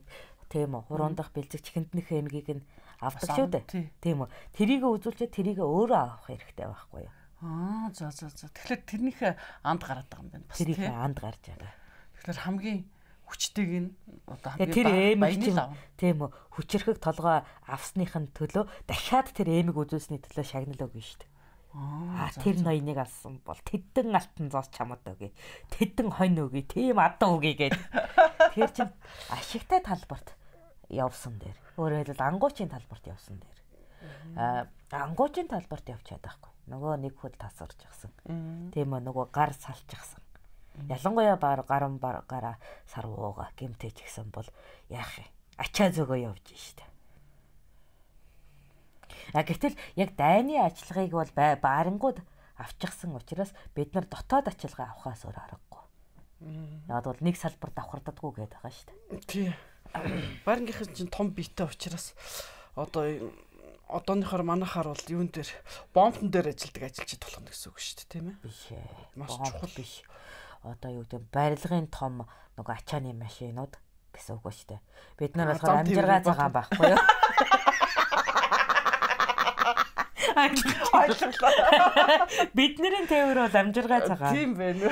тийм 0.53 0.77
үү 0.77 0.83
хуруундах 0.93 1.33
бэлзэг 1.33 1.65
чихэнднийх 1.65 2.13
эмгийг 2.13 2.61
нь 2.61 2.65
авдаг 3.01 3.29
шүү 3.33 3.49
дээ. 3.49 3.65
Тийм 4.05 4.23
үү. 4.23 4.29
Тэрийг 4.53 4.85
үзүүлчихэд 4.85 5.33
тэрийг 5.33 5.59
өөрөө 5.65 5.97
авах 5.97 6.29
хэрэгтэй 6.29 6.67
байхгүй 6.69 7.03
юу? 7.09 7.15
Аа 7.43 7.91
за 7.91 8.13
за 8.15 8.31
за. 8.31 8.47
Тэгэхээр 8.53 8.83
тэрнийхээ 8.87 9.33
анд 9.67 9.83
гараад 9.83 10.07
байгаа 10.07 10.23
юм 10.23 10.31
байна. 10.31 10.47
Бас 10.47 10.59
тэрийг 10.63 10.79
анд 10.87 11.19
гарч 11.19 11.43
байгаа. 11.51 11.75
Тэгэхээр 12.21 12.45
хамгийн 12.47 12.81
хүчтэйг 13.27 13.71
нь 13.83 13.91
одоо 14.31 14.51
хамгийн 14.55 14.71
тэр 14.71 14.89
эмэг 15.19 15.59
тийм 15.99 16.17
үү 16.23 16.31
хүчрхэг 16.55 16.99
толгой 17.03 17.43
авсных 17.67 18.15
нь 18.15 18.31
төлөө 18.31 18.65
дахиад 18.87 19.35
тэр 19.35 19.49
эмэг 19.51 19.75
үзүүлсний 19.75 20.23
төлөө 20.23 20.47
шагнал 20.47 20.87
өгнө 20.87 21.03
шүү 21.03 21.19
дээ. 21.25 21.31
Аа 21.73 22.29
тэр 22.37 22.61
ноёныг 22.61 22.99
алсан 23.01 23.41
бол 23.43 23.59
тэдэн 23.65 24.13
алтан 24.13 24.53
зоос 24.53 24.69
чамд 24.71 25.03
өгье. 25.09 25.33
Тэдэн 25.73 26.13
хонь 26.13 26.37
өгье. 26.37 26.69
Тийм 26.69 27.01
адан 27.01 27.41
өгье 27.41 27.57
гэд. 27.57 27.75
Тэр 28.55 28.71
чин 28.77 28.93
ашигтай 29.33 29.81
талбарт 29.81 30.37
явсан 30.93 31.41
дээр. 31.41 31.57
Өөрөөр 31.81 32.13
хэлбэл 32.13 32.29
ангуучийн 32.29 32.69
талбарт 32.69 33.05
явсан 33.09 33.41
дээр. 33.41 33.59
Аа 34.37 34.69
ангуучийн 34.93 35.49
талбарт 35.49 35.89
явчихад 35.89 36.21
байхгүй. 36.21 36.53
Нөгөө 36.69 36.93
нэг 37.01 37.17
хөл 37.17 37.35
тасарч 37.35 37.81
гисэн. 37.81 38.13
Тийм 38.71 38.93
үү 38.93 39.01
нөгөө 39.03 39.33
гар 39.33 39.57
салчихсан. 39.57 40.23
Ялангуяа 40.89 41.37
баар 41.37 41.65
гарам 41.65 41.99
гараа 41.99 42.57
сарвууга 42.87 43.51
гимтэй 43.57 43.91
ч 43.91 44.05
гэсэн 44.05 44.31
бол 44.33 44.47
яах 44.89 45.19
юм? 45.19 45.29
Ачаа 45.59 45.93
зөгөө 45.93 46.19
явж 46.33 46.47
штэ. 46.57 46.85
А 49.35 49.43
гэтэл 49.45 49.77
яг 49.97 50.17
дайны 50.17 50.57
ажиллагыг 50.61 51.13
бол 51.13 51.31
баарангууд 51.37 52.25
авчихсан 52.57 53.17
учраас 53.17 53.53
бид 53.75 53.93
нар 53.95 54.07
дотоод 54.09 54.49
ачилгаа 54.49 54.93
авахаас 54.97 55.25
өөр 55.25 55.37
аргагүй. 55.37 55.85
Яг 56.89 57.05
бол 57.05 57.21
нэг 57.21 57.37
салбарт 57.37 57.77
авахардаггүй 57.77 58.31
гэдэг 58.33 58.61
байгаа 58.61 58.73
шүү 58.73 58.89
дээ. 58.89 59.21
Тий. 59.29 59.49
Баарангийнхан 60.45 60.95
чинь 60.97 61.13
том 61.13 61.31
биетэй 61.31 61.67
учраас 61.67 62.15
одоо 62.75 63.05
одооныхоор 63.89 64.43
манахаар 64.43 64.89
бол 64.93 65.05
юун 65.09 65.29
дээр 65.29 65.49
бомбтон 65.93 66.31
дээр 66.33 66.57
ажилдаг 66.57 66.83
ажилчид 66.89 67.21
болох 67.21 67.41
нь 67.45 67.49
гэсэн 67.53 67.69
үг 67.69 67.79
шүү 67.79 67.97
дээ, 68.01 68.09
тийм 68.09 68.27
ээ? 68.33 68.37
Биш. 68.41 68.61
Маш 69.21 69.37
чухал 69.37 69.77
биш 69.77 70.01
одоо 70.63 71.03
юу 71.03 71.05
гэдэг 71.05 71.27
барилгын 71.35 71.91
том 71.91 72.23
нөгөө 72.57 72.75
ачааны 72.79 73.13
машинууд 73.19 73.75
гэсэн 74.15 74.39
үг 74.39 74.43
ба 74.47 74.55
штэ. 74.55 74.79
Бид 75.19 75.35
нар 75.35 75.59
болохоор 75.59 75.83
амжиргаа 75.83 76.23
цагаан 76.23 76.55
байхгүй 76.55 76.95
юу? 76.95 77.03
Бидний 82.55 83.07
тээвэр 83.11 83.39
бол 83.43 83.59
амжиргаа 83.59 84.07
цагаан. 84.07 84.35
Тийм 84.35 84.55
байна. 84.55 84.87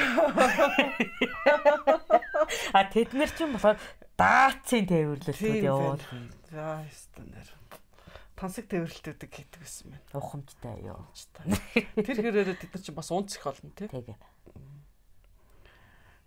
А 2.75 2.83
тэд 2.91 3.15
нар 3.15 3.31
ч 3.31 3.47
юм 3.47 3.55
болохоор 3.55 3.79
даацын 4.21 4.85
тээвэрлэлтүүд 4.85 5.65
явуул. 5.65 6.05
За 6.53 6.85
стандар. 6.93 7.49
Тансаг 8.37 8.69
тээвэрлэлтүүдийг 8.69 9.33
хийдэг 9.33 9.61
гэсэн 9.65 9.97
байна. 9.97 10.05
Ухамжтай 10.13 10.77
юу. 10.85 11.01
Тэр 11.97 12.17
хэрээрээ 12.21 12.61
тэд 12.61 12.73
нар 12.77 12.85
чинь 12.85 12.99
бас 13.01 13.09
унц 13.09 13.37
их 13.37 13.45
болно 13.49 13.73
тий. 13.73 13.89
Тэгээ 13.89 14.17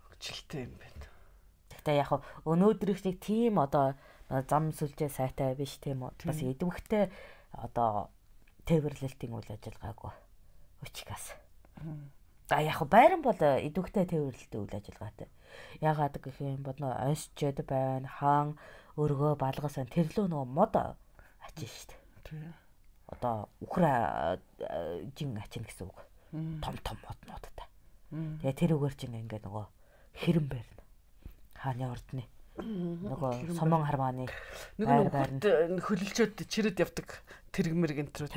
хөвгчлөлтэй 0.09 0.61
юм 0.65 0.75
байна. 0.77 1.05
Гэхдээ 1.73 2.01
яг 2.01 2.11
өнөөдрийг 2.45 3.17
тийм 3.21 3.61
одоо 3.61 3.97
зам 4.29 4.71
сүлжээ 4.73 5.09
сайтай 5.09 5.53
биш 5.53 5.77
тийм 5.77 6.05
үү? 6.05 6.13
Бас 6.25 6.39
идэвхтэй 6.41 7.11
одоо 7.53 8.09
тээвэрлэлтийн 8.65 9.35
үйл 9.35 9.49
ажиллагаагүй 9.51 10.13
учраас. 10.81 11.35
А 12.49 12.61
яг 12.61 12.79
байран 12.87 13.21
бол 13.21 13.35
идэвхтэй 13.35 14.05
тээвэрлэлтийн 14.07 14.63
үйл 14.63 14.77
ажиллагаатай. 14.77 15.27
Ягаад 15.81 16.15
гэх 16.21 16.37
юм 16.41 16.63
бол 16.63 16.77
нөө 16.77 16.93
онсчод 17.09 17.63
байна, 17.67 18.07
хаан 18.07 18.57
өргөө 18.97 19.37
балгасан 19.41 19.89
тэрлөө 19.89 20.27
нөгөө 20.29 20.47
мод 20.49 20.75
ачин 20.77 21.69
штт. 21.69 21.97
Одоо 23.07 23.49
ухра 23.61 24.39
жин 25.17 25.37
ачин 25.37 25.63
гэсэн 25.65 25.89
үг. 25.89 25.99
Том 26.61 26.75
том 26.81 26.97
моднуудтай. 27.05 27.67
Тэгээ 28.13 28.53
тэр 28.57 28.71
үгээр 28.77 28.95
чинь 28.97 29.17
ингээ 29.17 29.41
нөгөө 29.45 29.65
хэрэн 30.21 30.47
байрна. 30.49 30.83
Хааны 31.57 31.85
ордны 31.89 32.23
нөгөө 32.61 33.57
сомон 33.57 33.81
хармааны 33.81 34.29
нөгөө 34.77 35.81
хөлөлчөд 35.81 36.45
чирэд 36.45 36.77
явдаг 36.85 37.25
тэрэг 37.49 37.73
мэрэг 37.73 37.97
энтрүү. 38.05 38.29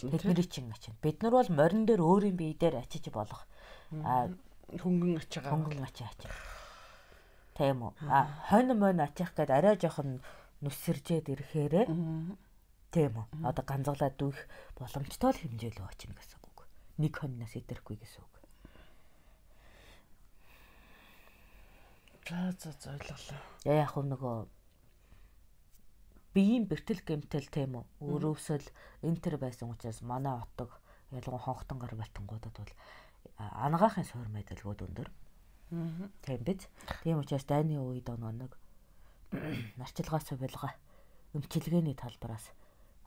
Тэдний 0.00 0.48
чинь 0.48 0.72
ачаа. 0.72 0.96
Бид 1.04 1.20
нар 1.20 1.36
бол 1.36 1.50
морин 1.52 1.84
дээр 1.84 2.00
өөрийн 2.00 2.36
бие 2.36 2.56
дээр 2.56 2.80
ачиж 2.80 3.12
болох. 3.12 3.44
Хөнгөн 4.72 5.20
ачаагаа. 5.20 5.52
Хөнгөн 5.52 5.84
ачаа 5.84 6.08
ачаа. 6.08 6.32
Тийм 7.54 7.86
үү. 7.86 7.92
А 8.08 8.26
хонь 8.50 8.72
мон 8.74 8.98
ачаах 8.98 9.36
гээд 9.36 9.50
арай 9.52 9.76
жоохон 9.78 10.24
нүсэржээд 10.64 11.30
ирэхээрээ 11.30 11.86
тийм 12.90 13.12
үү. 13.14 13.26
Одоо 13.46 13.64
ганцглаад 13.64 14.16
дүүх 14.18 14.38
боломжтой 14.74 15.30
л 15.30 15.42
хэмжээ 15.44 15.72
л 15.78 15.86
очино 15.86 16.18
гэсэн 16.18 16.40
үг. 16.42 16.66
Нэг 16.98 17.12
хоньноос 17.14 17.54
идэрэхгүй 17.54 17.96
гэсэн 18.00 18.22
үг. 18.24 18.34
За 22.26 22.50
за 22.56 22.90
ойлголоо. 22.96 23.40
Яг 23.68 23.92
нөгөө 23.94 24.36
биеийн 26.34 26.66
бэртэл 26.66 27.06
гэмтэл 27.06 27.48
тийм 27.54 27.78
үү. 27.78 27.84
Өөрөөсөл 28.02 28.66
энтер 29.06 29.38
байсан 29.38 29.70
учраас 29.70 30.02
манай 30.02 30.34
отог 30.34 30.74
ялангуяа 31.14 31.46
хонхтон 31.46 31.78
гар 31.78 31.94
балтангуудад 31.94 32.56
бол 32.58 32.72
ангаахын 33.38 34.04
суур 34.04 34.28
мэдэлгүүд 34.28 34.80
өндөр. 34.86 35.08
Тийм 36.22 36.40
биз. 36.44 36.68
Тийм 37.02 37.18
учраас 37.18 37.44
дайны 37.44 37.80
үед 37.80 38.08
оноо 38.10 38.30
нэг 38.30 38.52
нарчилгаа 39.80 40.20
сувилга 40.20 40.74
өмчилгээний 41.34 41.94
талбараас 41.98 42.52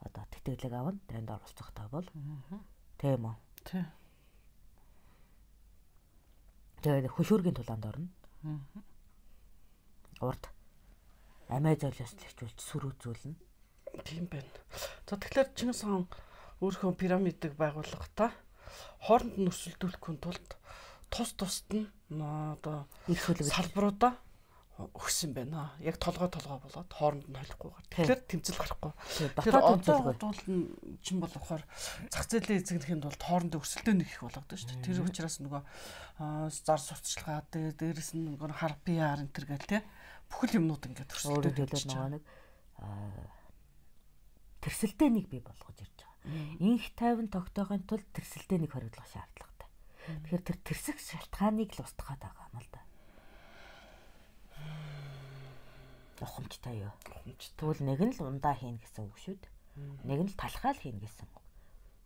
одоо 0.03 0.25
тэтгэлэг 0.31 0.73
авна. 0.73 0.99
Дайнд 1.07 1.29
оролцох 1.31 1.71
та 1.71 1.87
бол. 1.87 2.07
Тийм 2.97 3.23
үү. 3.25 3.35
Тийм. 3.63 3.85
Тэгээд 6.81 7.13
хөшүүргийн 7.13 7.55
тулаанд 7.55 7.85
орно. 7.85 8.09
Урд 10.21 10.43
амиа 11.47 11.75
золиос 11.79 12.13
лэгчүүлж 12.19 12.57
сүр 12.59 12.91
үзүүлнэ. 12.91 13.35
Тийм 14.03 14.27
байна. 14.27 14.51
За 15.07 15.15
тэгэхээр 15.15 15.55
Чингис 15.55 15.81
хаан 15.87 16.05
өөрийнхөө 16.61 16.93
пирамидыг 16.99 17.53
байгуулахдаа 17.55 18.33
хооронд 19.03 19.35
нь 19.37 19.49
өрсөлдүүлэхгүй 19.49 20.15
тулд 20.21 20.49
тус 21.09 21.31
тусад 21.37 21.71
нь 21.73 22.21
одоо 22.21 22.87
их 23.07 23.21
хөлөг 23.23 23.47
салбаруудаа 23.47 24.13
өгсөн 24.77 25.33
байна. 25.33 25.73
Яг 25.81 25.97
толгой 25.97 26.29
толгой 26.29 26.61
болоод 26.61 26.91
хооронд 26.93 27.25
нь 27.25 27.33
холихгүйгээр. 27.33 27.85
Тэгэхээр 27.89 28.21
тэмцэл 28.29 28.61
гарахгүй. 28.61 28.93
Тэгэхээр 29.33 29.57
одоо 29.57 29.97
бодвол 30.05 30.41
нь 30.45 30.69
чин 31.01 31.17
бол 31.17 31.33
болохоор 31.33 31.65
зах 32.13 32.29
зээлийн 32.29 32.61
эзэгнэхийн 32.61 33.01
тулд 33.01 33.17
хоорондын 33.17 33.57
өрсөлдөө 33.57 33.95
нэг 33.97 34.09
их 34.13 34.21
болгоод 34.21 34.53
шүү 34.53 34.69
дээ. 34.77 34.85
Тэр 34.85 35.01
учраас 35.01 35.41
нөгөө 35.41 35.61
зар 36.61 36.81
сурталчилгаа 36.81 37.41
дээрээс 37.49 38.13
нь 38.13 38.37
нөгөө 38.37 38.53
хар 38.53 38.77
PR 38.85 39.17
энэ 39.25 39.33
төр 39.33 39.45
гэл 39.49 39.65
тий 39.65 39.81
бүхэл 40.29 40.61
юмнууд 40.61 40.83
ингээд 40.85 41.09
төрсөлтөө 41.09 41.51
төлөө 41.57 41.81
нөгөө 41.89 42.09
нэг 42.13 42.23
тэрсэлтэй 44.61 45.09
нэг 45.09 45.25
бий 45.31 45.41
болгож 45.41 45.77
ирж 45.79 45.97
байгаа. 46.05 46.16
Инх 46.59 46.85
тайван 46.95 47.27
тогтоохын 47.29 47.83
тулд 47.85 48.07
тэрсэлтэй 48.15 48.63
нэг 48.63 48.71
хориглох 48.73 49.07
шаардлагатай. 49.07 49.69
Тэгэхээр 50.27 50.43
тэр 50.43 50.57
тэрсэх 50.63 50.97
шалтгааныг 50.97 51.69
л 51.75 51.83
устгах 51.83 52.17
байгаа 52.17 52.47
юм 52.51 52.59
л 52.63 52.69
да. 52.71 52.81
Ухамжтай 56.23 56.81
юу? 56.81 56.93
Тэгвэл 57.59 57.85
нэг 57.85 57.99
нь 58.01 58.13
л 58.17 58.25
ундаа 58.25 58.57
хийн 58.57 58.81
гэсэн 58.81 59.05
үг 59.05 59.17
шүү 59.21 59.37
дээ. 59.37 59.53
Нэг 60.09 60.19
нь 60.25 60.29
л 60.33 60.39
талхаал 60.39 60.79
хийн 60.79 60.97
гэсэн 60.97 61.29
үг. 61.29 61.37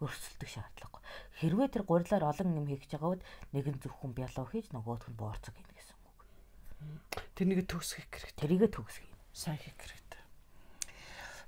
Өрсөлдөх 0.04 0.50
шаардлага. 0.50 1.00
Хэрвээ 1.40 1.70
тэр 1.72 1.84
гурилаар 1.88 2.28
олон 2.28 2.58
юм 2.58 2.68
хийж 2.68 2.92
байгаа 2.92 3.16
бол 3.16 3.24
нэг 3.56 3.66
нь 3.70 3.80
зөвхөн 3.80 4.12
бялуу 4.18 4.46
хийж 4.50 4.74
нөгөөх 4.74 5.14
нь 5.14 5.20
боорцог 5.20 5.56
хийн 5.56 5.72
гэсэн 5.72 6.02
Тэрнийг 7.38 7.66
төгсгөх 7.70 8.06
хэрэгтэй. 8.10 8.38
Тэрийг 8.38 8.64
төгсгөх. 8.74 9.10
Сайн 9.34 9.58
хийх 9.58 9.78
хэрэгтэй. 9.78 10.01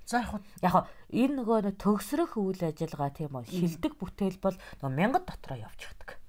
За 0.04 0.20
яг 0.20 0.40
яг 0.60 0.74
энэ 1.08 1.40
нөгөө 1.40 1.76
төгсрөх 1.80 2.36
үйл 2.36 2.60
ажиллагаа 2.60 3.10
тийм 3.16 3.40
үү 3.40 3.48
хилдэг 3.48 3.92
бүтээл 3.96 4.38
бол 4.40 4.56
нөгөө 4.84 4.92
мянгад 4.92 5.24
дотроо 5.24 5.58
явчихдаг. 5.64 6.20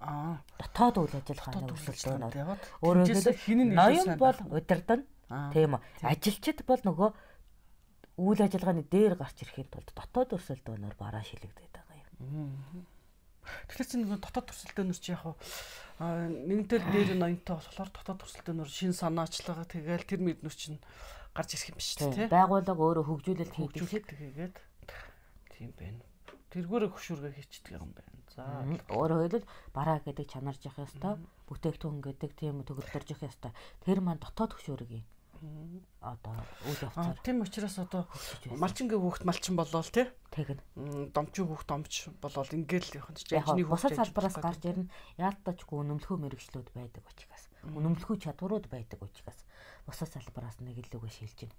Аа 0.00 0.44
дотоод 0.60 1.08
үйл 1.08 1.16
ажиллагааны 1.24 1.72
өрсөлдөөнөөр 1.72 2.36
өөрөөр 2.84 3.08
хэлбэл 3.08 3.72
ноён 3.72 4.08
бол 4.20 4.38
удирдана. 4.52 5.08
Тийм 5.56 5.80
үү. 5.80 5.80
Ажилчид 6.04 6.68
бол 6.68 6.82
нөгөө 6.84 7.08
үйл 8.20 8.40
ажиллагааны 8.44 8.84
дээр 8.92 9.16
гарч 9.16 9.40
ирэхэд 9.40 9.72
тулд 9.72 9.90
дотоод 9.96 10.36
өрсөлдөөнөөр 10.36 10.96
бараа 11.00 11.24
шилэгдээд 11.24 11.74
байгаа 11.80 11.96
юм. 12.20 12.52
Тэгэхээр 13.72 13.88
чинь 13.88 14.02
нөгөө 14.04 14.20
дотоод 14.20 14.46
төрсөлдөөнөр 14.52 14.98
чи 15.00 15.12
яг 15.16 15.24
нэгэнтэл 16.00 16.86
дээр 16.92 17.10
ноёнтой 17.16 17.54
болохоор 17.56 17.90
дотоод 17.92 18.20
төрсөлдөөнөр 18.24 18.70
шин 18.70 18.92
санаачлага 18.92 19.64
тэгээл 19.70 20.08
тэр 20.08 20.20
мэднүр 20.24 20.54
чинь 20.54 20.80
гарч 21.36 21.50
ирэх 21.54 21.70
юм 21.70 21.78
биш 21.78 21.90
үү? 22.00 22.32
Байгууллага 22.32 22.80
өөрөө 22.80 23.04
хөгжүүлэлт 23.06 23.52
хийгээд 23.52 24.56
тийм 25.52 25.70
байна. 25.76 26.00
Тэргүүрээ 26.50 26.90
хөшүүргээ 26.90 27.36
хийчихдэг 27.36 27.76
юм 27.76 27.92
байна. 27.92 28.16
За 28.32 28.44
өөрөөр 28.92 29.44
хэлбэл 29.44 29.50
бараа 29.76 30.00
гэдэг 30.00 30.26
чанарж 30.32 30.64
явах 30.64 30.88
ёстой. 30.88 31.20
Бүтээгдэхүүн 31.48 32.00
гэдэг 32.00 32.30
тийм 32.36 32.64
төгөлдөрж 32.64 33.08
явах 33.12 33.28
ёстой. 33.28 33.52
Тэр 33.84 34.00
маань 34.00 34.20
дотоод 34.20 34.56
хөшүүргийн 34.56 35.04
одоо 36.00 36.32
үйл 36.64 36.80
явцаар. 36.86 37.18
Тийм 37.20 37.44
учраас 37.44 37.76
одоо 37.78 38.08
малчингийн 38.56 39.00
хүүхд 39.00 39.24
малчин 39.28 39.56
болол 39.56 39.84
тий. 39.84 40.08
Тэгнь. 40.32 40.60
Домчин 41.12 41.46
хүүхд 41.48 41.68
домч 41.68 42.08
болол 42.22 42.50
ингээл 42.56 42.96
явах 42.96 43.12
нь 43.12 43.20
чинь 43.20 43.68
бусад 43.68 43.92
салбараас 43.96 44.36
гарч 44.40 44.62
ирнэ. 44.64 44.88
Яалтачгүй 45.20 45.76
үнэмлэхүй 45.76 46.16
мэрэгчлүүд 46.16 46.68
байдаг 46.72 47.04
учраас. 47.04 47.35
Үнэмлэхүй 47.74 48.18
чадварууд 48.20 48.70
байдаг 48.70 49.02
учраас 49.02 49.42
бусад 49.86 50.12
салбараас 50.12 50.60
нэг 50.62 50.78
илүүгээ 50.86 51.12
шилжинэ. 51.16 51.54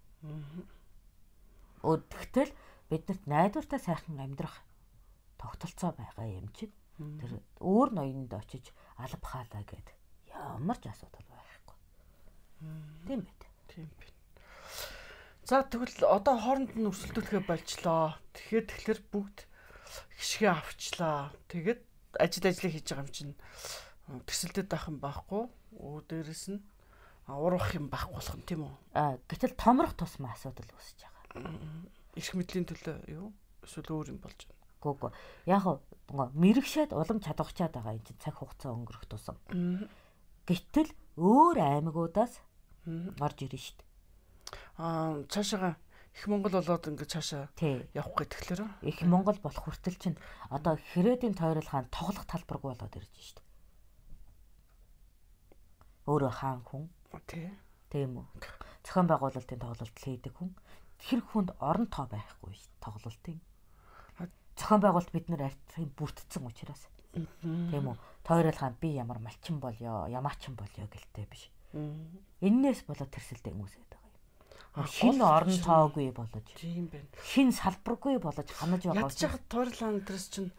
Өө 1.84 1.96
тэгтэл 2.08 2.52
биднэрт 2.90 3.24
найдвартай 3.28 3.80
сайхан 3.80 4.20
амьдрах 4.22 4.64
тогтолцоо 5.38 5.92
байгаа 5.94 6.28
юм 6.28 6.48
чинь. 6.56 6.74
Тэр 6.98 7.38
өөр 7.62 7.94
ноёнд 7.94 8.34
очиж 8.34 8.74
алба 8.98 9.22
хаалаа 9.22 9.62
гэд 9.62 9.88
ямар 10.34 10.78
ч 10.82 10.90
асуудал 10.90 11.28
байхгүй. 11.30 11.78
Тийм 13.06 13.22
байт. 13.22 13.42
Тийм 13.70 13.86
байна. 13.94 14.18
За 15.46 15.62
тэгвэл 15.62 16.10
одоо 16.10 16.36
хооронд 16.42 16.74
нь 16.74 16.90
өрсөлдүүлэхэ 16.90 17.46
болчлоо. 17.46 18.18
Тэгэхээр 18.34 18.66
тэгэхээр 18.66 19.02
бүгд 19.14 19.46
хишгээ 20.18 20.52
авчлаа. 20.52 21.32
Тэгээд 21.48 21.82
ажил 22.18 22.50
ажлыг 22.50 22.74
хийж 22.74 22.88
байгаа 22.90 23.06
юм 23.06 23.14
чинь 23.14 23.34
төсөлдөд 24.26 24.68
байх 24.68 24.90
юм 24.90 24.98
байхгүй. 25.00 25.46
Өө 25.78 26.04
дээрэс 26.10 26.44
нь 26.52 26.62
урах 27.28 27.76
юм 27.76 27.92
байхгүй 27.94 28.18
болох 28.18 28.36
юм 28.36 28.44
тийм 28.48 28.62
үү? 28.66 28.76
Аа 28.98 29.18
гэтэл 29.30 29.54
томрох 29.60 29.94
тусмаа 29.94 30.34
асуудал 30.34 30.72
үүсэж 30.74 31.00
байгаа. 31.06 31.54
Ирэх 32.18 32.34
мэдлийн 32.34 32.66
төлөө 32.66 32.98
юу? 33.14 33.36
Эсвэл 33.62 33.94
өөр 33.94 34.08
юм 34.16 34.20
болж 34.24 34.40
байна. 34.48 34.64
Гүг. 34.82 35.12
Яг 35.46 35.62
гоо 35.64 35.82
мэрэгшээд 36.10 36.96
улам 36.96 37.20
чадварчаад 37.20 37.74
байгаа 37.76 38.00
юм 38.00 38.04
чинь 38.08 38.22
цаг 38.24 38.40
хугацаа 38.40 38.72
өнгөрөх 38.72 39.06
тусам. 39.12 39.38
Гэтэл 40.48 40.90
өөр 41.20 41.58
аймагуудаас 41.60 42.40
орж 43.20 43.38
ирнэ 43.44 43.60
шүү 43.60 43.76
дээ. 43.76 43.88
Аа 44.80 45.28
цаашаага 45.28 45.76
их 46.16 46.26
Монгол 46.32 46.56
болоод 46.56 46.88
ингээд 46.88 47.12
цаашаа 47.12 47.52
явах 47.60 48.16
гэтгэлэр 48.16 48.62
их 48.88 48.98
Монгол 49.04 49.38
болох 49.44 49.64
хүртэл 49.68 50.00
чинь 50.00 50.18
одоо 50.50 50.80
Хэрээдийн 50.80 51.36
тойрол 51.36 51.68
хаан 51.68 51.92
тоглох 51.92 52.24
талбаргүй 52.24 52.72
болоод 52.72 52.96
ирж 52.96 53.12
шүү 53.12 53.36
дээ. 53.36 53.47
Өөрөө 56.08 56.32
хаан 56.32 56.64
хүн. 56.64 56.88
Тий. 57.28 57.52
Тийм 57.92 58.24
үү. 58.24 58.26
Зохион 58.88 59.08
байгуулалтын 59.12 59.60
тоглолт 59.60 59.98
хийдэг 60.00 60.34
хүн. 60.40 60.56
Тэр 61.04 61.20
хүнд 61.20 61.52
орон 61.60 61.88
тоо 61.92 62.08
байхгүй 62.08 62.56
тоглолтын. 62.80 63.40
Зохион 64.56 64.82
байгуулалт 64.82 65.12
бид 65.12 65.28
нар 65.28 65.52
арьцын 65.52 65.92
бүрдсэн 66.00 66.48
учраас. 66.48 66.88
Тийм 67.12 67.92
үү. 67.92 67.96
Тойрол 68.24 68.56
хаан 68.56 68.80
би 68.80 68.96
ямар 68.96 69.20
малчин 69.20 69.60
болёо, 69.60 70.08
ямаачин 70.08 70.56
болёо 70.56 70.88
гэлтэй 70.88 71.28
биш. 71.28 71.52
Эннээс 72.40 72.88
болоод 72.88 73.12
тэрсэлтэй 73.12 73.52
хүмүүсээд 73.52 73.92
байгаа 73.92 74.08
юм. 74.08 74.88
Хин 74.88 75.22
орон 75.22 75.60
тоогүй 75.60 76.12
болож. 76.16 76.48
Тийм 76.56 76.88
байна. 76.88 77.12
Хин 77.20 77.52
салбаргүй 77.52 78.20
болож 78.24 78.48
ханаж 78.48 78.88
байгаа. 78.88 79.12
Ядж 79.12 79.20
хахад 79.20 79.44
тойрлон 79.52 80.02
тэрс 80.08 80.28
чинь 80.32 80.52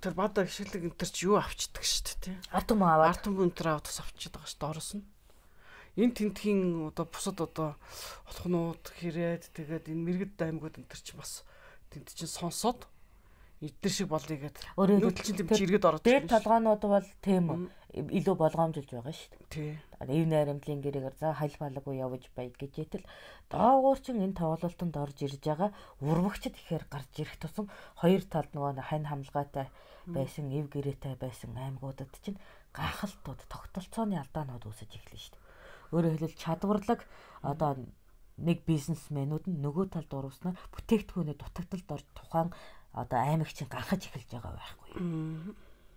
тэр 0.00 0.14
бада 0.14 0.44
гიშгэлэг 0.44 0.82
энэ 0.92 0.98
төр 0.98 1.10
чи 1.10 1.26
юу 1.26 1.36
авчдаг 1.40 1.84
шүү 1.84 2.16
дээ. 2.22 2.36
Ард 2.52 2.68
юм 2.72 2.82
аваад. 2.84 3.10
Ард 3.16 3.22
юм 3.28 3.36
өнтер 3.44 3.66
аваад 3.72 3.86
авчиад 3.88 4.34
байгаа 4.36 4.50
шүү 4.50 4.60
дээ. 4.60 4.70
Ороос 4.70 4.90
нь. 4.96 5.04
Энэ 5.96 6.12
тентхийн 6.12 6.92
одоо 6.92 7.06
бусад 7.08 7.40
одоо 7.40 7.80
холхнууд 8.28 8.84
хэрээд 9.00 9.48
тэгээд 9.56 9.88
энэ 9.88 10.04
мэрэгд 10.04 10.38
аймагуд 10.44 10.76
энэ 10.76 10.90
төр 10.92 11.00
чи 11.00 11.16
бас 11.16 11.40
тент 11.88 12.12
чинь 12.12 12.28
сонсоод 12.28 12.84
эдгээр 13.66 13.94
шиг 13.94 14.08
болъё 14.08 14.36
гэдэг. 14.38 14.62
Өөрөөр 14.78 15.02
хэлбэл 15.02 15.38
тийм 15.42 15.48
чи 15.50 15.64
иргэд 15.66 15.88
ороод. 15.88 16.04
Дээд 16.06 16.30
толгоонууд 16.30 16.82
бол 16.86 17.08
тийм 17.20 17.44
илүү 17.96 18.36
болгоомжилж 18.36 18.90
байгаа 18.92 19.14
шүү 19.16 19.30
дээ. 19.32 19.48
Тий. 19.48 19.72
Эв 20.04 20.24
найрамдлын 20.28 20.80
гэрээгээр 20.84 21.16
за 21.16 21.32
хайл 21.32 21.56
балаггүй 21.56 21.96
явж 21.96 22.24
бай 22.36 22.52
гэжээтэл 22.52 23.08
доогуур 23.48 23.98
чин 24.04 24.20
энэ 24.20 24.36
тоглолтод 24.36 24.92
орж 24.92 25.16
ирж 25.24 25.40
байгаа 25.40 25.70
урвагчд 26.04 26.54
ихээр 26.60 26.84
гарч 26.92 27.12
ирэх 27.24 27.40
тусам 27.40 27.72
хоёр 27.96 28.22
талд 28.28 28.52
нөгөө 28.52 28.84
хань 28.84 29.08
хамлгаатай 29.08 29.72
байсан 30.12 30.52
эв 30.52 30.68
гэрээтэй 30.68 31.16
байсан 31.16 31.56
аймагуудад 31.56 32.12
чинь 32.20 32.36
гахалтууд 32.76 33.40
тогтолцооны 33.48 34.20
алдаанууд 34.20 34.68
үүсэж 34.68 34.90
эхэлнэ 34.92 35.16
шүү 35.16 35.32
дээ. 35.32 35.44
Өөрөөр 35.96 36.14
хэлбэл 36.20 36.42
чадварлаг 36.42 37.00
одоо 37.40 37.80
нэг 38.36 38.68
бизнесмэнүүд 38.68 39.48
нь 39.48 39.60
нөгөө 39.64 39.96
талд 39.96 40.12
уруuснаар 40.12 40.60
бүтээгдэхүүнээ 40.76 41.36
дутагдалд 41.40 41.88
орж 41.88 42.06
тухайн 42.12 42.52
одоо 42.96 43.20
аймагчийг 43.20 43.68
гаргаж 43.68 44.08
эхэлж 44.08 44.30
байгаа 44.32 44.56
байхгүй. 44.56 44.90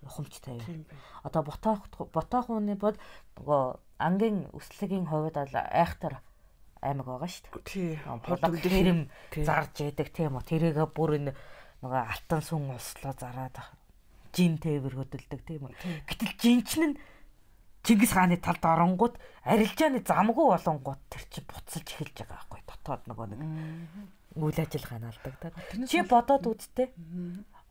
Ухамжтай 0.03 0.59
юу. 0.59 0.83
Одоо 1.23 1.41
ботоох 1.47 1.87
ботоохны 2.11 2.75
бол 2.75 2.95
нөгөө 3.39 3.63
ангийн 4.03 4.51
өслөгийн 4.51 5.07
хувьд 5.07 5.39
бол 5.39 5.55
айхтар 5.55 6.19
аймаг 6.83 7.07
байгаа 7.07 7.31
шүү 7.31 7.43
дээ. 7.47 7.63
Тий. 7.63 7.91
Булаг 8.03 8.53
хэрэм 8.59 9.01
зарж 9.43 9.73
яадаг 9.79 10.07
тийм 10.11 10.35
үү. 10.35 10.43
Тэрийгэ 10.43 10.85
бүр 10.91 11.11
энэ 11.19 11.31
нөгөө 11.83 12.01
алтан 12.03 12.41
сүн 12.43 12.75
услоо 12.75 13.13
зараад 13.15 13.55
жин 14.35 14.59
тээвэр 14.59 14.95
хөдөлдөг 14.99 15.41
тийм 15.43 15.67
үү. 15.67 15.75
Гэтэл 16.07 16.33
жинчин 16.39 16.83
нь 16.95 16.99
Чингис 17.83 18.11
хааны 18.11 18.37
талд 18.37 18.63
оронгууд 18.63 19.15
арилжааны 19.47 20.03
замгүй 20.03 20.45
болонгууд 20.51 21.01
тэр 21.09 21.23
чинь 21.31 21.47
буцалж 21.47 21.87
эхэлж 21.87 22.15
байгаа 22.27 22.35
байхгүй 22.35 22.61
дотоод 22.67 23.03
нөгөө 23.07 23.27
нэг 23.33 23.41
үйл 24.35 24.59
ажиллагаа 24.59 24.99
наалдаг. 24.99 25.55
Чи 25.87 26.03
бодоод 26.03 26.45
үзтээ. 26.45 26.91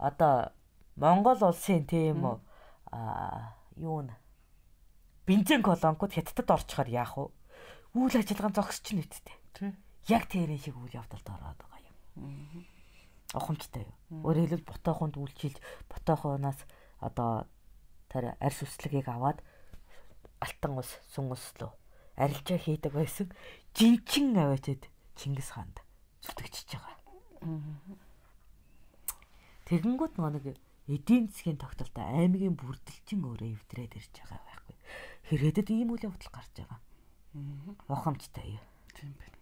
Одоо 0.01 0.53
Монгол 0.97 1.39
улсын 1.39 1.87
тийм 1.87 2.25
үү 2.25 2.37
а 2.91 3.55
юу 3.77 4.03
н 4.03 4.11
бензин 5.29 5.63
колонкууд 5.63 6.17
хятадд 6.17 6.51
орчихоор 6.51 6.89
яах 6.89 7.15
вэ? 7.15 7.29
Үйл 7.95 8.17
ажиллагаа 8.17 8.53
зогсож 8.57 8.97
нь 8.97 9.05
үсттэй. 9.05 9.37
Яг 10.09 10.25
тэрэн 10.27 10.59
шиг 10.59 10.75
үйл 10.75 10.99
явдалд 10.99 11.29
ороод 11.29 11.59
байгаа 11.61 11.81
юм. 11.85 12.65
Ухамжтай 13.37 13.85
юу? 13.85 14.25
Өөрөөр 14.25 14.57
хэлбэл 14.57 14.71
ботоохонд 14.73 15.21
үйлчилж 15.21 15.61
ботоохоноос 15.93 16.65
одоо 17.05 17.45
тэр 18.09 18.35
арьс 18.41 18.65
үслэгийг 18.65 19.13
аваад 19.13 19.45
алтан 20.45 20.79
ус, 20.79 20.91
сүн 21.13 21.33
услуу 21.35 21.73
арилжаа 22.19 22.59
хийдэг 22.59 22.93
байсан 22.93 23.31
жинчин 23.75 24.35
аваачаад 24.35 24.91
Чингис 25.19 25.51
хаанд 25.55 25.79
зүтгэжиж 26.23 26.79
байгаа. 26.79 26.99
Тэгэнгүүт 29.67 30.15
нэг 30.19 30.59
эдийн 30.91 31.31
засгийн 31.31 31.59
тогтолтой 31.63 32.03
аймгийн 32.03 32.59
бүрдэлчин 32.59 33.23
өөрөө 33.23 33.55
эвдрээд 33.55 33.99
ирж 33.99 34.15
байгаа 34.19 34.43
байхгүй. 34.47 34.77
Хэрэгдэд 35.31 35.69
ийм 35.71 35.95
үйл 35.95 36.07
явдал 36.11 36.33
гарч 36.35 36.55
байгаа. 36.59 36.81
Ухамжтай 37.87 38.59
юу? 38.59 38.67
Тийм 38.95 39.15
байна 39.19 39.38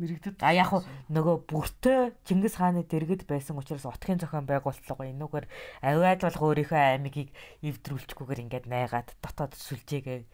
мэрэгдэд 0.00 0.40
а 0.40 0.56
яг 0.56 0.72
нөгөө 1.12 1.36
бүртөө 1.44 1.98
Чингис 2.24 2.56
хааны 2.56 2.88
дэргэд 2.88 3.28
байсан 3.28 3.60
учраас 3.60 3.84
утгын 3.84 4.16
зохион 4.16 4.48
байгуултлага 4.48 5.04
энүүгээр 5.12 5.46
авиад 5.84 6.20
болох 6.24 6.42
өөрийнхөө 6.48 6.80
аймгийг 6.80 7.30
эвдрүүлчихгүйгээр 7.60 8.42
ингээд 8.48 8.66
найгаад 8.72 9.12
дотоод 9.20 9.52
сүлжээгээ. 9.60 10.24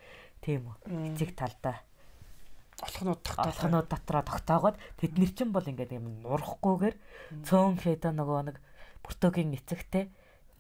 Тийм 0.41 0.71
үү? 0.71 0.77
Эцэг 1.11 1.35
талдаа. 1.35 1.83
Олхнууд 2.79 3.21
дотоо 3.27 3.51
олхнууд 3.51 3.89
дотроо 3.91 4.23
тогтоогоод 4.23 4.77
тэд 5.01 5.19
нар 5.19 5.33
чинь 5.35 5.51
бол 5.51 5.67
ингээд 5.67 5.97
юм 5.99 6.23
нурахгүйгээр 6.23 6.97
цөөн 7.43 7.77
хэдэ 7.83 8.15
нөгөө 8.15 8.41
нэг 8.53 8.57
бүртөөгийн 9.03 9.57
эцэгтэй 9.59 10.13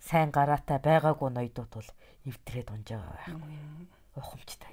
сайн 0.02 0.34
гараатай 0.34 0.80
байгаагүй 0.80 1.30
ноёдууд 1.30 1.72
бол 1.76 1.90
эвдрээд 2.26 2.72
унж 2.72 2.88
байгаа 2.90 3.14
байхгүй 3.20 3.86
ухамжтай. 4.16 4.72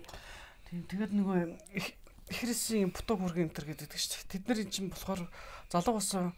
Тийм 0.71 0.87
тэгээд 0.87 1.11
нөгөө 1.19 1.39
Христийн 2.29 2.91
бутуу 2.95 3.19
бүргийн 3.19 3.51
энтер 3.51 3.67
гэдэг 3.67 3.91
чинь 3.91 4.29
тэд 4.31 4.43
нар 4.47 4.59
эн 4.63 4.71
чинь 4.71 4.89
болохоор 4.91 5.27
залуу 5.67 5.99
болсон 5.99 6.31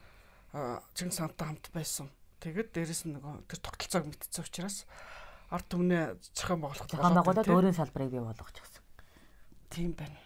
Чингис 0.96 1.20
хаантай 1.20 1.46
хамт 1.46 1.68
байсан. 1.76 2.08
Тэгээд 2.40 2.72
дээрэс 2.74 3.06
нь 3.06 3.14
нөгөө 3.20 3.46
тэр 3.52 3.60
тогтолцоог 3.60 4.06
мэдсэн 4.08 4.46
учраас 4.46 4.88
ард 5.52 5.68
түмнээ 5.68 6.16
зохион 6.32 6.64
байгуулах 6.64 6.90
зохион 6.90 7.16
байгуулаад 7.20 7.52
өөрийн 7.52 7.76
салбарыг 7.76 8.10
бий 8.12 8.24
болгож 8.24 8.56
гисэн. 8.56 8.84
Тийм 9.70 9.92
байна. 9.94 10.20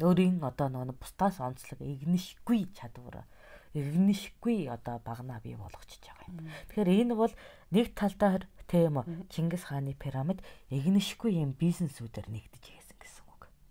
Өөрийн 0.00 0.40
одоо 0.42 0.68
нөгөө 0.72 0.96
бусдаас 0.96 1.38
онцлог 1.42 1.82
игнэшгүй 1.82 2.70
чадвар 2.72 3.26
игнэшгүй 3.74 4.70
одоо 4.72 5.02
багнаа 5.04 5.40
бий 5.44 5.56
болгочихж 5.58 6.08
байгаа 6.08 6.26
юм. 6.30 6.48
Тэгэхээр 6.72 6.90
энэ 7.04 7.14
бол 7.14 7.34
нэг 7.74 7.86
талдаа 7.92 8.40
тийм 8.70 9.02
Чингис 9.28 9.68
хааны 9.68 9.92
пирамид 9.92 10.40
игнэшгүй 10.70 11.36
юм 11.42 11.52
бизнесүүдээр 11.52 12.28
нэгдэж 12.32 12.64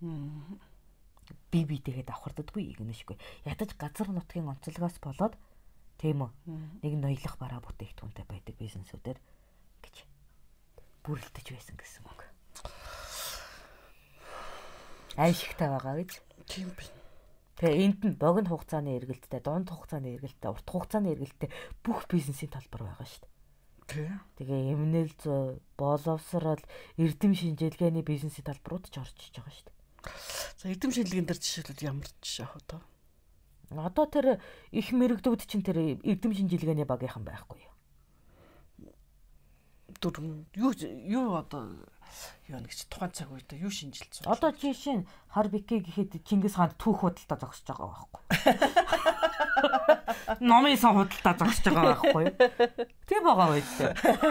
би 0.01 1.59
битэйгээ 1.65 2.05
давхарддаггүй 2.07 2.63
игнэшгүй. 2.75 3.17
Ядаж 3.49 3.73
газар 3.75 4.07
нутгийн 4.13 4.47
онцлогоос 4.47 4.99
болоод 5.01 5.33
тийм 5.97 6.27
үү 6.27 6.31
нэг 6.85 6.93
ноёлох 7.01 7.35
бараа 7.41 7.59
бүтээгдэхүүнтэй 7.65 8.25
байдаг 8.29 8.55
бизнесүүдээр 8.61 9.19
гэж 9.81 9.95
бүрэлдэж 11.03 11.45
байсан 11.49 11.75
гэсэн 11.79 12.03
үг. 12.05 12.21
Айшигтай 15.17 15.67
байгаа 15.71 15.97
гэж. 15.97 16.21
Тийм 16.45 16.69
би. 16.77 16.85
Тэгээ 17.57 17.81
энд 17.89 18.01
нь 18.05 18.19
богино 18.21 18.53
хугацааны 18.53 18.93
эргэлттэй, 19.01 19.41
дунд 19.41 19.73
хугацааны 19.73 20.13
эргэлттэй, 20.13 20.53
урт 20.53 20.67
хугацааны 20.69 21.09
эргэлттэй 21.17 21.49
бүх 21.81 22.05
бизнесийн 22.05 22.53
талбар 22.53 22.85
байгаа 22.85 23.07
шүү 23.09 23.25
дээ. 23.25 24.13
Тэгээ 24.37 24.77
эмнэл 24.77 25.09
зүй, 25.17 25.57
боловсрал, 25.73 26.61
эрдэм 27.01 27.33
шинжилгээний 27.33 28.05
бизнесийн 28.05 28.45
талбарууд 28.45 28.85
ч 28.93 29.01
орж 29.01 29.17
иж 29.25 29.41
байгаа 29.41 29.53
шүү 29.57 29.65
дээ. 29.65 29.76
За 30.57 30.69
эрдэм 30.69 30.91
шинжилгээнд 30.91 31.27
дэр 31.29 31.39
жишээлбэл 31.39 31.87
ямар 31.87 32.07
жишээ 32.21 32.45
аа 32.45 32.57
одоо? 32.57 32.81
Одоо 33.69 34.05
тэр 34.07 34.39
их 34.71 34.91
мэрэгдүүд 34.95 35.43
чинь 35.43 35.65
тэр 35.65 35.99
эрдэм 35.99 36.33
шинжилгээний 36.33 36.87
багийнхан 36.87 37.23
байхгүй 37.27 37.59
юу? 37.61 37.73
Дүр 39.99 40.15
юу 40.55 40.71
юу 41.03 41.35
одоо 41.35 41.75
юу 42.47 42.59
нэг 42.63 42.71
ч 42.71 42.87
тухайн 42.87 43.11
цаг 43.11 43.27
үед 43.31 43.51
юу 43.59 43.71
шинжилсэн. 43.71 44.27
Одоо 44.29 44.51
жишээ 44.55 45.03
нь 45.03 45.07
Харбики 45.27 45.83
гэхэд 45.83 46.23
Чингис 46.23 46.55
хаанд 46.55 46.79
түүх 46.79 47.03
худалдаа 47.03 47.43
зогсож 47.43 47.67
байгаа 47.67 47.91
байхгүй. 47.91 48.23
Номын 50.47 50.79
сан 50.79 50.95
худалдаа 50.95 51.35
зогсож 51.35 51.67
байгаа 51.67 51.99
байхгүй. 51.99 52.31
Тэг 53.03 53.19
байгаа 53.19 53.51
байд. 53.51 53.67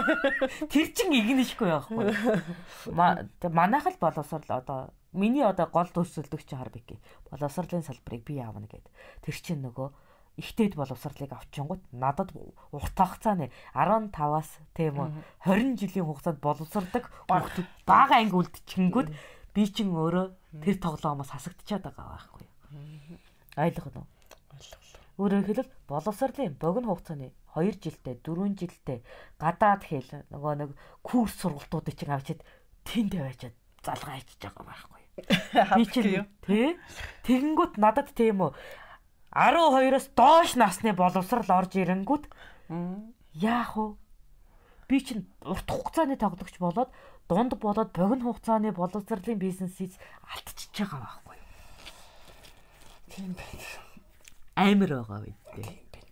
Тэр 0.73 0.87
чин 0.97 1.13
игнэшгүй 1.13 1.69
байхгүй. 1.69 2.09
Манайх 3.53 3.85
л 3.85 4.01
боловсрал 4.01 4.49
одоо 4.49 4.97
миний 5.13 5.45
одоо 5.45 5.67
гол 5.71 5.87
төсөлдөгч 5.87 6.57
Харбики 6.57 6.99
боловсролын 7.31 7.83
салбарыг 7.83 8.25
би 8.25 8.39
аавна 8.41 8.67
гэд. 8.67 8.87
Тэр 9.23 9.37
чин 9.37 9.63
нөгөө 9.63 9.89
ихтэйд 10.37 10.77
боловсролыг 10.77 11.33
авчингууд 11.33 11.83
надад 11.93 12.33
урт 12.73 12.97
хугацааны 12.97 13.49
15-аас 13.73 14.51
тийм 14.77 15.01
үү 15.01 15.09
20 15.49 15.81
жилийн 15.81 16.07
хугацаанд 16.07 16.41
боловсрдаг 16.45 17.09
хүүхдүүд 17.29 17.69
бага 17.89 18.21
анги 18.21 18.37
үлдчихэнгүүд 18.37 19.09
би 19.57 19.63
чин 19.73 19.97
өөрөө 19.97 20.27
тэр 20.61 20.77
тоглоомоос 20.77 21.33
хасагдчихад 21.33 21.89
байгаа 21.89 22.07
байхгүй 22.13 22.45
юу. 22.45 23.19
Ойлгох 23.57 23.89
нь. 23.97 24.09
Өөрөөр 25.17 25.45
хэлбэл 25.49 25.73
боловсролын 25.89 26.61
богино 26.61 26.93
хугацааны 26.93 27.33
2 27.57 27.81
жилдээ 27.81 28.21
4 28.21 28.53
жилдээ 28.61 28.99
гадаад 29.41 29.83
хэл 29.89 30.11
нөгөө 30.29 30.55
нэг 30.61 30.71
курс 31.01 31.41
сургалтуудыг 31.41 31.97
чинь 31.97 32.13
авчиад 32.13 32.45
тэнд 32.85 33.17
аваачаад 33.17 33.57
залгаа 33.81 34.21
хийчихэж 34.21 34.53
байгаа 34.53 34.69
байхгүй 34.69 34.96
Би 35.17 35.85
чинь 35.89 36.27
тий 36.45 36.77
Тэгэнгүүт 37.25 37.81
надад 37.81 38.13
тийм 38.13 38.45
үү 38.47 38.53
12-оос 39.33 40.13
доош 40.17 40.57
насны 40.61 40.93
боловсрал 40.93 41.49
орж 41.57 41.77
ирэнгүүт 41.77 42.29
яах 43.41 43.73
вэ? 43.77 43.87
Би 44.89 45.01
чинь 45.01 45.25
урт 45.45 45.69
хугацааны 45.69 46.17
тоглогч 46.21 46.57
болоод 46.61 46.93
дунд 47.29 47.57
болоод 47.61 47.91
богино 47.97 48.29
хугацааны 48.29 48.73
боловсролын 48.73 49.41
бизнесից 49.41 49.99
алдчихж 50.33 50.73
байгаа 50.85 51.01
байхгүй 51.05 51.37
юу? 51.37 51.49
Тийм 53.13 53.33
байна 53.37 53.87
амар 54.57 54.89
байгаа 54.89 55.21
үед. 55.21 55.37
Тийм 55.53 55.65
байна. 55.65 56.05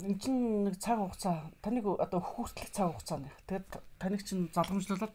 Энд 0.00 0.22
чинь 0.24 0.64
нэг 0.64 0.76
цаг 0.80 0.96
хугацаа 0.96 1.52
таныг 1.60 1.84
одоо 1.84 2.20
хөвгөртлөх 2.20 2.72
цаг 2.72 2.92
хугацаа 2.92 3.18
нэ. 3.20 3.32
Тэгээд 3.48 3.68
таныг 4.00 4.20
чинь 4.24 4.48
залгамжлуулаад 4.52 5.12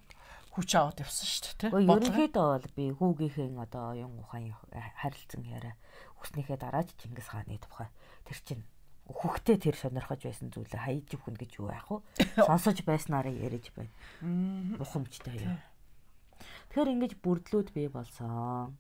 хүч 0.55 0.69
аваад 0.79 1.03
явсан 1.03 1.27
шүү 1.27 1.43
дээ 1.43 1.71
тийм. 1.75 1.91
Ерөнхийдөө 1.91 2.47
бол 2.55 2.75
би 2.79 2.85
хүүгийнхээ 2.95 3.59
одоо 3.59 3.91
оюун 3.91 4.23
ухаан 4.23 4.55
харилцан 5.03 5.43
яриа 5.43 5.75
өснийхээ 6.23 6.57
дараач 6.57 6.95
Чингис 6.95 7.27
хааны 7.27 7.59
тухай 7.59 7.91
тэр 8.23 8.39
чинь 8.39 8.63
хүүхдээ 9.11 9.57
тэр 9.61 9.75
сонирхож 9.75 10.23
байсан 10.25 10.49
зүйлээ 10.49 10.81
хайж 10.81 11.13
өгнө 11.13 11.37
гэж 11.37 11.51
юу 11.61 11.69
яах 11.69 11.91
вэ? 11.91 11.99
Сонсож 12.47 12.81
байснараа 12.87 13.29
ярьж 13.29 13.69
байна. 13.75 13.93
Ухамжтай 14.81 15.37
юм. 15.43 15.59
Тэгэхээр 16.73 16.93
ингэж 16.95 17.13
бүрдлүүд 17.21 17.69
бий 17.75 17.91
болсон. 17.91 18.73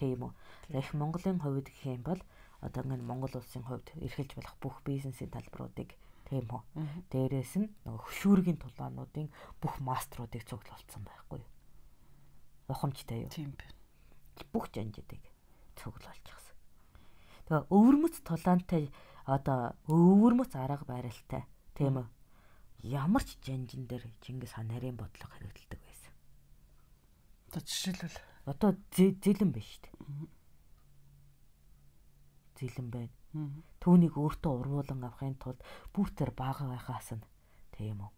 Тийм 0.00 0.30
үү. 0.30 0.32
Их 0.80 0.94
Монголын 0.96 1.42
хувьд 1.44 1.68
гэх 1.68 1.92
юм 1.92 2.02
бол 2.08 2.20
одоо 2.64 2.82
ингэ 2.88 3.04
Монгол 3.04 3.36
улсын 3.36 3.68
хувьд 3.68 3.92
эрхэлж 4.00 4.32
болох 4.38 4.56
бүх 4.64 4.76
бизнесийн 4.80 5.28
талбаруудыг 5.28 5.92
тийм 6.26 6.46
үү. 6.50 6.62
Дээрээс 7.10 7.54
нь 7.62 7.70
нөгөө 7.86 8.02
хөшүүргийн 8.02 8.58
тулаануудын 8.60 9.30
бүх 9.62 9.74
маструудыг 9.80 10.42
цуглуулсан 10.44 11.02
байхгүй 11.06 11.40
юу. 11.40 11.52
Ухамжтай 12.68 13.24
юу? 13.24 13.32
Тийм 13.32 13.54
байна. 13.54 13.78
Бүх 14.52 14.68
жанжидыг 14.74 15.22
цуглуулж 15.78 16.24
гисэн. 16.26 16.56
Тэгээ 17.46 17.70
өвөрмөц 17.70 18.14
тулаантай 18.26 18.90
одоо 19.24 19.78
өвөрмөц 19.86 20.52
арга 20.58 20.84
барилтай 20.84 21.46
тийм 21.78 22.02
үү. 22.02 22.08
Ямар 22.84 23.22
ч 23.24 23.38
жанжин 23.40 23.86
дээр 23.86 24.04
Чингис 24.20 24.58
хаан 24.58 24.68
нарийн 24.68 24.98
бодлого 24.98 25.32
хэрэгэлдэг 25.32 25.80
байсан. 25.80 26.12
Одоо 27.48 27.62
жишээлбэл 27.62 28.18
Одоо 28.46 28.78
зэлэн 28.94 29.50
байна 29.50 29.66
шүү 29.66 29.82
дээ. 29.82 29.94
Зэлэн 32.62 32.88
байна. 32.94 33.15
Түүнийг 33.82 34.14
өөртөө 34.18 34.52
урвуулan 34.60 35.06
авахын 35.06 35.36
тулд 35.38 35.60
бүх 35.94 36.10
тэр 36.16 36.30
бага 36.34 36.66
байхаас 36.66 37.14
нь 37.14 37.24
тийм 37.74 38.02
үү. 38.02 38.12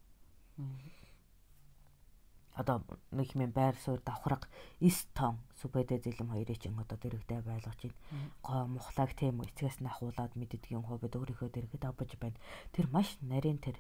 Одоо 2.58 2.82
нэг 3.14 3.38
юм 3.38 3.52
байр 3.54 3.78
суурь 3.78 4.02
давхраг 4.02 4.50
Истон 4.82 5.38
Сүбэдэ 5.62 6.02
зэлэм 6.02 6.34
хоёрыг 6.34 6.58
чинь 6.58 6.74
одоо 6.74 6.98
дэрэгдээ 6.98 7.40
байлгаж 7.46 7.80
байна. 7.86 7.98
Гоо 8.42 8.66
мухлаг 8.66 9.14
тийм 9.14 9.38
эцгээс 9.46 9.78
нь 9.78 9.86
ахуулаад 9.86 10.34
мэддгийн 10.34 10.82
хувьд 10.82 11.14
өөрийнхөө 11.14 11.54
дэргэд 11.54 11.84
авбаж 11.86 12.10
байна. 12.18 12.38
Тэр 12.74 12.90
маш 12.90 13.14
нарийн 13.22 13.62
тэр 13.62 13.78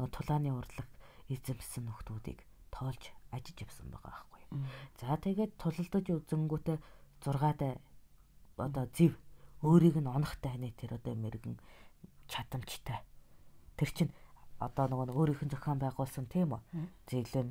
тулааны 0.00 0.48
урлаг 0.48 0.88
эзэмсэн 1.28 1.84
нөхдүүдийг 1.84 2.40
тоолж 2.72 3.12
ажиж 3.36 3.56
явсан 3.60 3.92
байгаа 3.92 4.16
байхгүй. 4.16 4.42
За 4.96 5.16
тэгээд 5.20 5.52
тулалдаж 5.60 6.06
үзэнгүүтээ 6.08 6.78
6-аад 7.20 7.60
одоо 8.56 8.84
зэв 8.96 9.12
өөрийг 9.62 9.96
нь 10.00 10.10
онохтой 10.10 10.50
хань 10.52 10.72
тэр 10.76 10.98
одоо 10.98 11.14
мэрэгэн 11.14 11.56
чадамжтай. 12.28 13.00
Тэр 13.76 13.90
чинь 13.92 14.12
одоо 14.60 14.88
нөгөө 14.88 15.14
өөрийнх 15.16 15.42
нь 15.44 15.52
зохион 15.52 15.80
байгуулсан 15.80 16.26
тийм 16.28 16.56
үү? 16.56 16.62
Зэглэм 17.08 17.48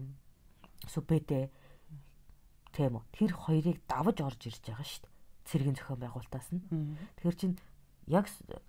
сүбэдэ 0.90 1.50
тийм 2.74 2.94
үү? 2.98 3.04
Тэр 3.14 3.32
хоёрыг 3.34 3.78
давж 3.86 4.18
орж 4.22 4.42
ирж 4.50 4.64
байгаа 4.66 4.86
шүү 4.86 5.02
дээ. 5.06 5.14
Цэргийн 5.46 5.78
зохион 5.78 6.02
байгуулалтаас 6.02 6.50
нь. 6.54 6.62
Тэгэхээр 7.22 7.38
чинь 7.38 7.56
яг 8.06 8.26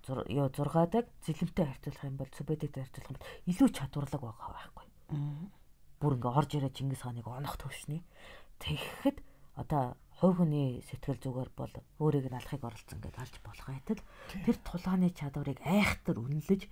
ёо 0.09 0.49
6-даг 0.49 1.05
зэлэмтэй 1.21 1.65
харьцуулах 1.65 2.05
юм 2.09 2.17
бол 2.17 2.31
сүбэдэтэй 2.33 2.81
харьцуулах 2.81 3.11
юм 3.13 3.17
бол 3.17 3.29
илүү 3.49 3.69
чадварлаг 3.69 4.21
байгаа 4.21 4.49
байхгүй. 4.53 4.85
Бүр 6.01 6.13
ингээ 6.17 6.37
орж 6.37 6.51
ирээ 6.57 6.73
Чингис 6.73 7.01
хааныг 7.05 7.25
онох 7.29 7.57
төвшний. 7.57 8.01
Тэгэхэд 8.61 9.21
одоо 9.57 9.97
хувь 10.17 10.37
хүний 10.41 10.81
сэтгэл 10.89 11.21
зүгээр 11.21 11.51
бол 11.53 11.73
өөрийг 12.01 12.33
нь 12.33 12.37
алахыг 12.37 12.63
оролцсон 12.65 12.99
гэдээ 13.01 13.21
алж 13.21 13.35
болох 13.45 13.67
байтал 13.69 14.01
тэр 14.33 14.57
тулааны 14.65 15.13
чадварыг 15.13 15.61
айхтар 15.61 16.17
үнэлж 16.17 16.65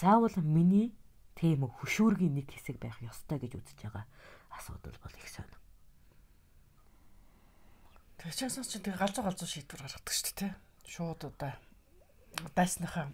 заавал 0.00 0.36
миний 0.40 0.96
тийм 1.36 1.68
хөшүүргийн 1.68 2.40
нэг 2.40 2.48
хэсэг 2.48 2.80
байх 2.80 2.96
ёстой 3.04 3.36
гэж 3.36 3.60
үзэж 3.60 3.78
байгаа 3.84 4.04
асуудал 4.56 4.96
бол 4.96 5.14
их 5.20 5.28
сонь. 5.28 5.52
Тэр 8.16 8.32
часаас 8.32 8.68
чи 8.72 8.80
тэг 8.80 8.96
галзуу 8.96 9.24
галзуу 9.28 9.44
шийдвэр 9.44 9.84
гаргадаг 9.84 10.14
шүү 10.16 10.32
дээ. 10.40 10.52
Шууд 10.88 11.20
одоо 11.28 11.52
дайсныхаа 12.56 13.12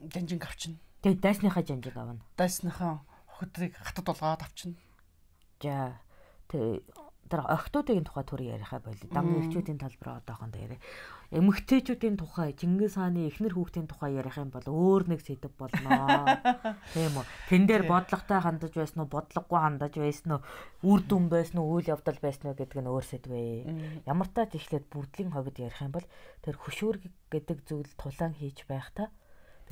жанжин 0.00 0.40
авчна. 0.40 0.80
Тэг 1.04 1.20
дайсныхаа 1.20 1.60
жанжиг 1.60 1.96
авна. 2.00 2.24
Дайсныхаа 2.40 3.04
хөдрийг 3.28 3.76
хатад 3.76 4.08
болгоод 4.08 4.40
авчна. 4.40 4.72
За 5.60 6.00
тэг 6.48 6.80
тэр 7.30 7.46
охтуудын 7.48 8.04
тухай 8.04 8.24
түр 8.26 8.42
яриахаа 8.44 8.80
болоо. 8.84 9.08
Дамны 9.08 9.40
эхчүүдийн 9.46 9.80
талбараа 9.80 10.20
одоохондоо 10.20 10.60
яриа. 10.60 10.80
Эмэгтэйчүүдийн 11.32 12.20
тухай, 12.20 12.52
Чингис 12.52 13.00
хааны 13.00 13.24
эхнэр 13.32 13.56
хүүхдийн 13.56 13.88
тухай 13.88 14.20
ярих 14.20 14.36
юм 14.36 14.52
бол 14.52 14.68
өөр 14.68 15.08
нэг 15.08 15.24
сэдв 15.24 15.48
болно. 15.56 16.28
Тийм 16.92 17.16
үү. 17.16 17.24
Тэн 17.48 17.64
дээр 17.64 17.88
бодлоготой 17.88 18.36
хандаж 18.36 18.76
байсан 18.76 19.00
уу, 19.00 19.08
бодлогогүй 19.08 19.60
хандаж 19.64 19.96
байсан 19.96 20.30
уу, 20.36 20.44
үр 20.84 21.00
дүн 21.08 21.32
байсан 21.32 21.64
уу, 21.64 21.80
үйл 21.80 21.88
явдал 21.88 22.20
байсан 22.20 22.52
уу 22.52 22.58
гэдэг 22.60 22.84
нь 22.84 22.92
өөр 22.92 23.06
сэдв 23.08 23.32
ээ. 23.32 24.04
Ямар 24.04 24.28
ч 24.28 24.32
тач 24.36 24.52
ихлээр 24.60 24.84
бүгдлийн 24.92 25.32
хувьд 25.32 25.56
ярих 25.56 25.80
юм 25.80 25.92
бол 25.96 26.08
тэр 26.44 26.54
хөшүүр 26.60 26.96
гэдэг 27.32 27.58
зүйл 27.64 27.92
тулаан 27.96 28.36
хийж 28.36 28.68
байхдаа 28.68 29.08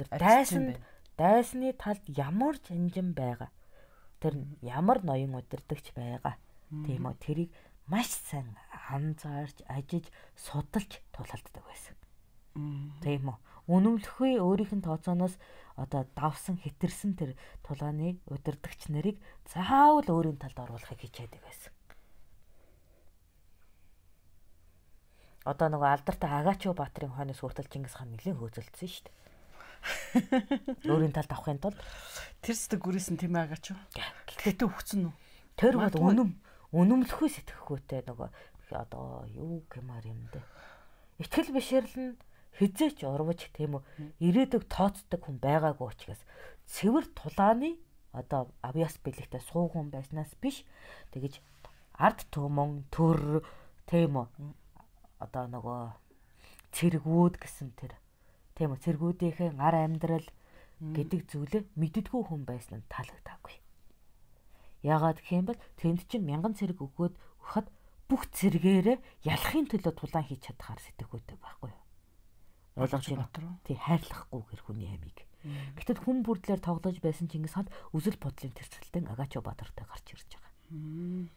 тэр 0.01 0.09
дайсан 0.17 0.81
дайсны 1.21 1.77
талд 1.77 2.01
ямар 2.09 2.57
жанжин 2.65 3.13
байгаа. 3.13 3.53
Тэр 4.25 4.41
ямар 4.65 5.05
ноён 5.05 5.37
удирдахч 5.37 5.93
байгаа 5.93 6.41
Тийм 6.71 7.03
үү 7.07 7.17
тэрийг 7.19 7.51
маш 7.91 8.15
сайн 8.15 8.55
анзаарч 8.95 9.67
ажиж 9.67 10.07
судалж 10.39 11.03
тулалддаг 11.11 11.65
байсан. 11.67 11.97
Тийм 13.03 13.35
үү. 13.35 13.39
Үнэмлэхгүй 13.71 14.39
өөрийнх 14.39 14.75
нь 14.79 14.87
тооцооноос 14.87 15.35
одоо 15.79 16.07
давсан 16.15 16.59
хэтэрсэн 16.63 17.15
тэр 17.19 17.35
тулааны 17.67 18.19
удирдахч 18.31 18.91
нарыг 18.91 19.19
заавал 19.47 20.07
өөрийн 20.07 20.39
талд 20.39 20.59
оруулахыг 20.59 21.03
хичээдэг 21.03 21.43
байсан. 21.43 21.75
Одоо 25.47 25.69
нөгөө 25.73 25.91
алдартай 25.91 26.31
Агачо 26.31 26.75
Баатрин 26.75 27.15
хойноос 27.15 27.41
хүртэл 27.41 27.71
Чингис 27.71 27.97
хаан 27.97 28.13
нэлийн 28.13 28.37
хөөцөлдсөн 28.37 28.91
шүү 28.91 29.05
дээ. 29.09 29.17
Өөрийн 30.93 31.17
талд 31.17 31.33
авахын 31.33 31.63
тулд 31.63 31.81
тэр 32.45 32.57
зүг 32.59 32.77
гүрээсэн 32.85 33.17
тийм 33.17 33.41
Агачо. 33.41 33.73
Гэхдээ 34.29 34.69
өгцөн 34.69 35.09
үү? 35.09 35.15
Тэр 35.57 35.81
бол 35.81 35.97
үнэм 35.97 36.31
үнэмлэхгүй 36.71 37.29
сэтгэхүйтэй 37.35 38.07
нөгөө 38.07 38.29
одоо 38.71 39.27
юу 39.35 39.67
гэмээр 39.67 40.05
юм 40.07 40.21
бэ? 40.31 40.41
Итгэл 41.19 41.51
бишрэл 41.51 41.97
нь 41.99 42.19
хизээч 42.55 43.03
урвж 43.03 43.51
тийм 43.51 43.79
үү? 43.79 43.83
Ирээдүг 44.23 44.71
тооцдог 44.71 45.21
хүн 45.23 45.43
байгаагүй 45.43 45.87
учраас 45.91 46.23
цэвэр 46.71 47.07
тулааны 47.19 47.79
одоо 48.15 48.51
авьяас 48.63 48.99
бэлэгтэй 49.03 49.43
сууган 49.43 49.91
байснаас 49.91 50.31
биш. 50.39 50.63
Тэгэж 51.11 51.43
ард 51.99 52.27
түмэн 52.31 52.87
төр 52.95 53.43
тийм 53.91 54.23
үү? 54.23 54.27
Одоо 55.19 55.45
нөгөө 55.51 55.81
цэргүүд 56.75 57.35
гэсэн 57.43 57.75
тэр 57.75 57.99
тийм 58.55 58.75
үү? 58.75 58.83
Цэргүүдийнхээ 58.87 59.51
гар 59.59 59.75
амьдрал 59.75 60.27
гэдэг 60.81 61.21
зүйлээ 61.29 61.63
мэддгүү 61.77 62.23
хүн 62.31 62.43
байсан 62.47 62.81
нь 62.81 62.89
таалагдаагүй. 62.89 63.55
Яагаад 64.83 65.21
бол 65.45 65.61
тэнд 65.77 66.09
чинь 66.09 66.25
мянган 66.25 66.57
цэрэг 66.57 66.81
өгөөд 66.81 67.15
өгөхөд 67.15 67.67
бүх 68.09 68.23
цэргээрээ 68.35 68.99
ялахын 69.29 69.67
төлөө 69.71 69.95
тулаан 69.95 70.27
хийж 70.27 70.51
чадхаар 70.51 70.81
сэтгэхүйтэй 70.83 71.39
байхгүй 71.39 71.71
юу? 71.71 71.83
Ойлгож 72.81 73.07
байна. 73.13 73.61
Тий 73.67 73.77
хайрлахгүйгэр 73.77 74.61
хүний 74.65 74.89
амийг. 74.89 75.19
Гэтэл 75.77 76.01
хүн 76.05 76.21
бүрдлэр 76.25 76.61
тоглож 76.61 76.97
байсан 77.01 77.29
Чингис 77.29 77.57
хаан 77.57 77.69
үзэл 77.97 78.21
бодлын 78.21 78.53
тэрсэлтэн 78.53 79.09
Агачо 79.09 79.41
Баатартай 79.41 79.87
гарч 79.89 80.07
ирж 80.13 80.29
байгаа. 80.37 80.53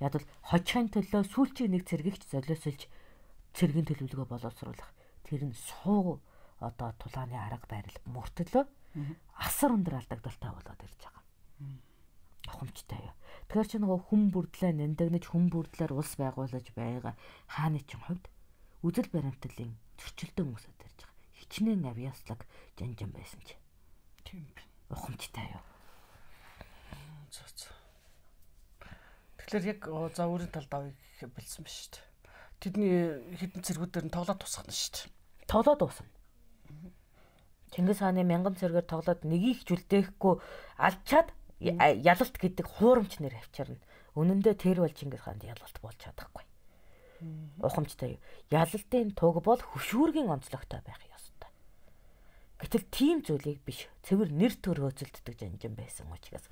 Яг 0.04 0.12
бол 0.14 0.28
хожихын 0.50 0.92
төлөө 0.92 1.24
сүүлчийн 1.32 1.72
нэг 1.72 1.84
цэргийгч 1.88 2.28
золиослж 2.28 2.88
цэргийн 3.56 3.88
төлөвлөгөө 3.88 4.28
боловсруулах. 4.28 4.92
Тэр 5.24 5.48
нь 5.48 5.56
суу 5.56 6.20
одоо 6.60 6.90
тулааны 7.00 7.38
арга 7.40 7.66
барил 7.70 7.98
мөртлөө 8.12 8.66
асар 9.40 9.72
өндөр 9.74 9.98
алдагдaltaй 10.00 10.52
болоод 10.52 10.84
ирж 10.84 11.00
байгаа. 11.02 11.24
Ухамжтай 12.52 13.00
юу? 13.02 13.16
Тэгэхээр 13.48 13.70
чи 13.70 13.78
нөгөө 13.82 14.00
хүн 14.08 14.22
бүрдлээ 14.34 14.72
нандагнаж 14.78 15.26
хүн 15.30 15.46
бүрдлээр 15.52 15.92
улс 15.94 16.14
байгуулж 16.18 16.68
байгаа 16.74 17.14
хааны 17.48 17.82
чин 17.84 18.02
хувьд 18.04 18.26
үзэл 18.84 19.10
баримтлалын 19.14 19.72
зөрчилдөөн 20.00 20.48
хүмүүсэд 20.48 20.84
ярьж 20.84 21.00
байгаа. 21.04 21.18
Хичнээн 21.40 21.84
авьяаслаг 21.88 22.40
жанжин 22.80 23.12
байсан 23.16 23.42
чи. 23.46 23.56
Тийм 24.24 24.48
би. 24.56 24.64
Ухамжтай 24.90 25.48
юу? 25.54 25.64
За 27.32 27.44
за. 27.48 27.72
Тэгэхээр 29.38 29.66
яг 29.72 29.82
за 30.16 30.24
өөрийн 30.28 30.52
талд 30.52 30.72
авъя 30.74 30.94
гэх 31.20 31.32
бэлсэн 31.32 31.64
ба 31.64 31.72
шүү 31.72 31.90
дээ. 31.94 32.06
Тэдний 32.64 32.92
хідэн 33.40 33.62
цэргүүдээр 33.64 34.06
нь 34.08 34.16
тоглоод 34.16 34.40
тусгана 34.40 34.72
шүү 34.72 34.92
дээ. 34.96 35.12
Тоглоод 35.52 35.80
дуусна. 35.80 36.08
Чингис 37.74 38.00
хааны 38.00 38.24
мянган 38.24 38.56
цэргээр 38.56 38.88
тоглоод 38.88 39.22
нэгийг 39.26 39.66
ч 39.66 39.76
үлдээхгүй 39.76 40.40
алчаад 40.78 41.34
ялалт 41.64 42.36
гэдэг 42.36 42.68
хуурамч 42.68 43.24
нэр 43.24 43.40
авчирна. 43.40 43.80
Үнэндээ 44.14 44.56
тэр 44.60 44.84
бол 44.84 44.94
Чингис 44.94 45.24
хаанд 45.24 45.48
ялалт 45.48 45.78
болж 45.80 45.98
чадахгүй. 45.98 46.44
Ухамжтай 47.64 48.20
юу? 48.20 48.22
Ялалтын 48.52 49.16
туг 49.16 49.40
бол 49.42 49.58
хөшүүргийн 49.58 50.30
онцлогтой 50.30 50.84
байх 50.84 51.02
ёстой. 51.08 51.50
Гэтэл 52.60 52.86
тийм 52.92 53.18
зүйлийг 53.24 53.64
биш. 53.64 53.88
Цэвэр 54.04 54.30
нэр 54.30 54.54
төр 54.60 54.84
хөөцөлддөг 54.84 55.36
жанжин 55.40 55.74
байсан 55.74 56.12
учраас 56.12 56.46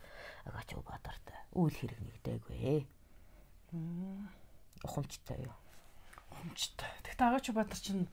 Агач 0.48 0.74
Баатартай 0.80 1.38
үйл 1.52 1.76
хэрэг 1.76 2.00
нэгдээгүй. 2.00 2.88
Ухамжтай 4.84 5.38
юу? 5.44 5.56
Ухамжтай. 6.32 6.92
Тэгтээ 7.04 7.28
Агач 7.28 7.46
Баатар 7.52 7.80
чинь 7.80 8.08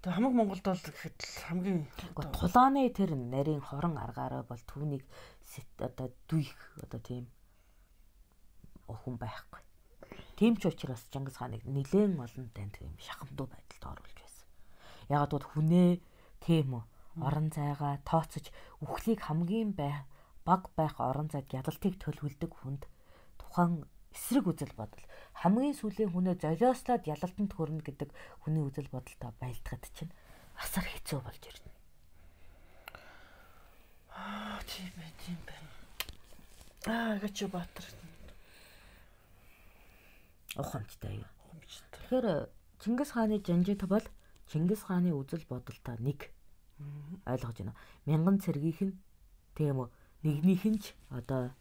Тэгээ 0.00 0.16
хамаг 0.16 0.32
Монголд 0.32 0.64
бол 0.64 0.80
гэхэд 0.80 1.18
хамгийн 1.44 1.84
тулааны 2.32 2.88
тэр 2.88 3.12
нарийн 3.20 3.60
хорон 3.60 4.00
аргаараа 4.00 4.48
бол 4.48 4.62
түүнийг 4.64 5.04
одоо 5.76 6.08
дүйх 6.24 6.56
одоо 6.80 7.00
тийм 7.04 7.28
хүн 8.88 9.20
байхгүй. 9.20 9.60
Тийм 10.40 10.56
ч 10.56 10.72
учраас 10.72 11.04
Чингис 11.12 11.36
хааныг 11.36 11.68
нэлээд 11.68 12.16
олон 12.16 12.48
танд 12.56 12.80
тийм 12.80 12.96
шахамдуу 12.96 13.44
байдалд 13.52 13.84
оруулж 13.92 14.16
байсан. 14.16 14.48
Ягаад 15.12 15.32
гэвэл 15.36 15.52
хүнээ 15.52 15.90
тийм 16.40 16.80
үү 16.80 16.84
орон 17.20 17.52
зайгаа 17.52 18.00
тооцож 18.08 18.48
үхлийг 18.80 19.20
хамгийн 19.20 19.76
бай 19.76 20.08
баг 20.48 20.72
байх 20.80 20.96
орон 20.96 21.28
зайд 21.28 21.52
ядалтыг 21.52 22.00
төлөвлөдөг 22.00 22.52
хүнд 22.56 22.88
тухайн 23.36 23.84
эсрэг 24.14 24.46
үзэл 24.50 24.74
бодол 24.74 25.04
хамгийн 25.40 25.74
сүүлийн 25.78 26.10
хүнээ 26.10 26.36
золиослоод 26.42 27.06
ялалтанд 27.06 27.52
хүрнэ 27.54 27.82
гэдэг 27.86 28.10
хүний 28.42 28.62
үзэл 28.66 28.90
бодолтой 28.90 29.30
байлдахад 29.38 29.84
чинь 29.94 30.12
асар 30.58 30.84
хэцүү 30.84 31.20
болж 31.22 31.42
ирнэ. 31.46 31.70
Аа 34.10 34.60
тийм 34.66 34.90
бай, 34.98 35.10
тийм 35.22 35.38
бай. 35.46 35.60
Аа 36.90 37.16
Агач 37.16 37.38
Баатар. 37.46 37.86
Ухамжтай 40.56 41.22
юу. 41.22 41.28
Ухамжтай. 41.46 41.88
Тэгэхээр 41.94 42.26
Чингис 42.80 43.10
хааны 43.12 43.38
жанжит 43.38 43.84
бол 43.86 44.04
Чингис 44.50 44.82
хааны 44.82 45.14
үзэл 45.14 45.46
бодолтой 45.48 45.96
нэг 46.00 46.34
ойлгож 47.26 47.56
байна. 47.58 47.74
Мянган 48.06 48.40
цэргийнх 48.40 48.80
нь 48.82 48.98
тийм 49.54 49.84
үү 49.84 49.88
нэгнийх 50.24 50.64
нь 50.66 50.80
ч 50.80 50.92
одоо 51.08 51.52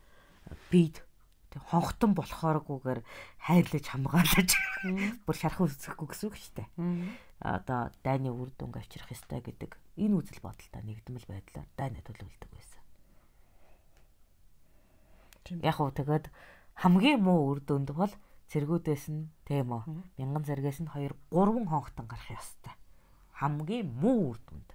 бид 0.71 1.03
хонхтон 1.57 2.13
болохооргүйгээр 2.13 3.01
хайрлаж 3.41 3.85
хамгаалаж 3.89 4.49
бүр 5.25 5.35
шархан 5.35 5.65
үсэхгүй 5.65 6.07
гэсэн 6.13 6.27
үг 6.29 6.37
шүү 6.37 6.53
дээ. 6.61 6.69
Одоо 7.41 7.89
дайны 8.05 8.29
үр 8.29 8.53
дүнг 8.53 8.77
авчрах 8.77 9.09
ёстой 9.09 9.41
гэдэг 9.41 9.73
энэ 9.97 10.13
үзэл 10.13 10.45
бодолтой 10.45 10.81
нэгдмэл 10.85 11.25
байдлаар 11.25 11.65
дайны 11.73 12.05
төлөвлөдөг 12.05 12.49
байсан. 12.53 12.81
Яг 15.65 15.81
уу 15.81 15.89
тэгээд 15.89 16.29
хамгийн 16.77 17.17
муу 17.17 17.49
үр 17.49 17.65
дүнд 17.65 17.97
бол 17.97 18.13
цэргүүдээс 18.53 19.09
нь 19.09 19.33
тийм 19.49 19.73
үү 19.73 19.81
мянган 20.21 20.45
цэргээс 20.45 20.85
нь 20.85 20.91
2 20.93 21.09
3 21.33 21.65
хонхтон 21.65 22.05
гарах 22.05 22.29
ёстой. 22.29 22.77
Хамгийн 23.41 23.89
муу 23.89 24.37
үр 24.37 24.39
дүнд. 24.45 24.69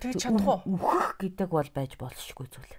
Тэгээд 0.00 0.16
чадах 0.16 0.64
уу? 0.64 0.80
Үхэх 0.80 1.20
гэдэг 1.20 1.48
бол 1.52 1.68
байж 1.76 2.00
болшгүй 2.00 2.48
зүйл. 2.48 2.76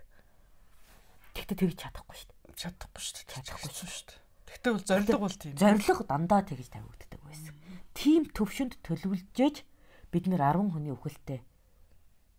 Тэгтээ 1.37 1.69
тэгж 1.69 1.77
чадахгүй 1.85 2.17
шүү 2.17 2.29
дээ 2.33 2.44
чадахгүй 2.55 3.01
шүү 3.03 3.15
дээ. 3.21 3.27
Чадахгүй 3.35 3.71
шүү 3.71 4.05
дээ. 4.09 4.25
Тэгтээ 4.55 4.71
бол 4.71 4.85
зориг 4.87 5.19
бол 5.19 5.35
тийм. 5.35 5.53
Зориг 5.59 5.99
дандаа 6.07 6.41
тэгж 6.47 6.67
тавигддаг 6.71 7.21
байсан. 7.27 7.53
Тим 7.91 8.23
төвшөнд 8.31 8.79
төлөвлөжж 8.81 9.63
бид 10.11 10.25
нэр 10.31 10.41
10 10.41 10.71
хүний 10.71 10.93
үхэлтэй 10.95 11.43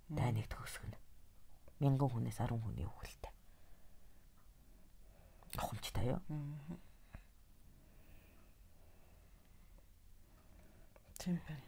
дайныг 0.08 0.48
төгсгөнө. 0.48 0.96
Мянган 1.82 2.08
хүнээс 2.08 2.40
10 2.40 2.56
хүний 2.56 2.88
үхэлтэй. 2.88 3.32
Ухамжтай 5.60 6.16
юу? 6.16 6.20
Тийм 11.20 11.40
байна. 11.44 11.64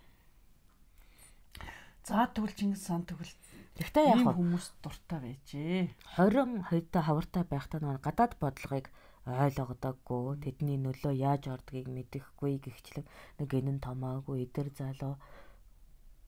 За 2.04 2.24
тэгвэл 2.24 2.56
Чингис 2.56 2.86
хаан 2.88 3.04
тэгвэл 3.04 3.28
Гэхдээ 3.78 4.06
яг 4.10 4.26
хүмүүс 4.34 4.66
дуртай 4.82 5.18
байжээ. 5.22 5.94
20 6.18 6.66
хоёртой 6.66 7.02
хавартай 7.06 7.44
байхдаа 7.46 7.78
нэг 7.78 8.02
гадаад 8.02 8.34
бодлогыг 8.42 8.90
ойлгодоггүй 9.22 10.40
тэдний 10.42 10.78
нөлөө 10.82 11.14
яаж 11.14 11.46
ордгийг 11.52 11.86
мэдэхгүй 11.86 12.58
гихчлэг 12.64 13.06
нэг 13.38 13.50
энэ 13.54 13.78
томоогүй 13.84 14.48
эдэр 14.48 14.72
залуу 14.74 15.14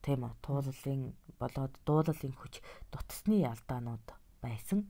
тийм 0.05 0.21
үү 0.25 0.33
туулалын 0.45 1.03
болоод 1.41 1.73
дуулалын 1.83 2.35
хүч 2.37 2.61
дутсны 2.93 3.41
алдаанууд 3.43 4.05
байсан. 4.39 4.85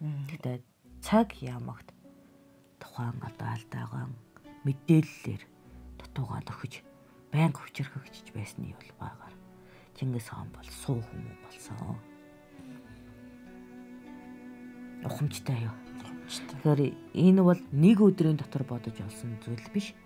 Тэгтээ 0.00 0.62
цаг 1.02 1.28
ямагт 1.42 1.90
тухайн 2.80 3.18
одоо 3.28 3.48
алдаагаа 3.56 4.06
мэдээллээр 4.64 5.42
дутуугаа 5.98 6.40
нөхөж 6.46 6.86
байнга 7.34 7.60
хүчрхэгчж 7.60 8.26
байсны 8.36 8.74
улбаагаар 8.78 9.25
Чингис 9.96 10.28
хаан 10.28 10.52
бол 10.52 10.68
суу 10.68 11.00
хүмүүс 11.00 11.38
болсон. 11.40 11.96
Ухамжтай 15.04 15.64
юу? 15.64 15.74
Тэгэхээр 16.28 16.92
энэ 17.16 17.42
бол 17.42 17.60
нэг 17.72 17.98
өдрийн 18.04 18.36
дотор 18.36 18.68
бодож 18.68 18.92
олсон 19.00 19.40
зүйл 19.40 19.64
биш. 19.72 19.96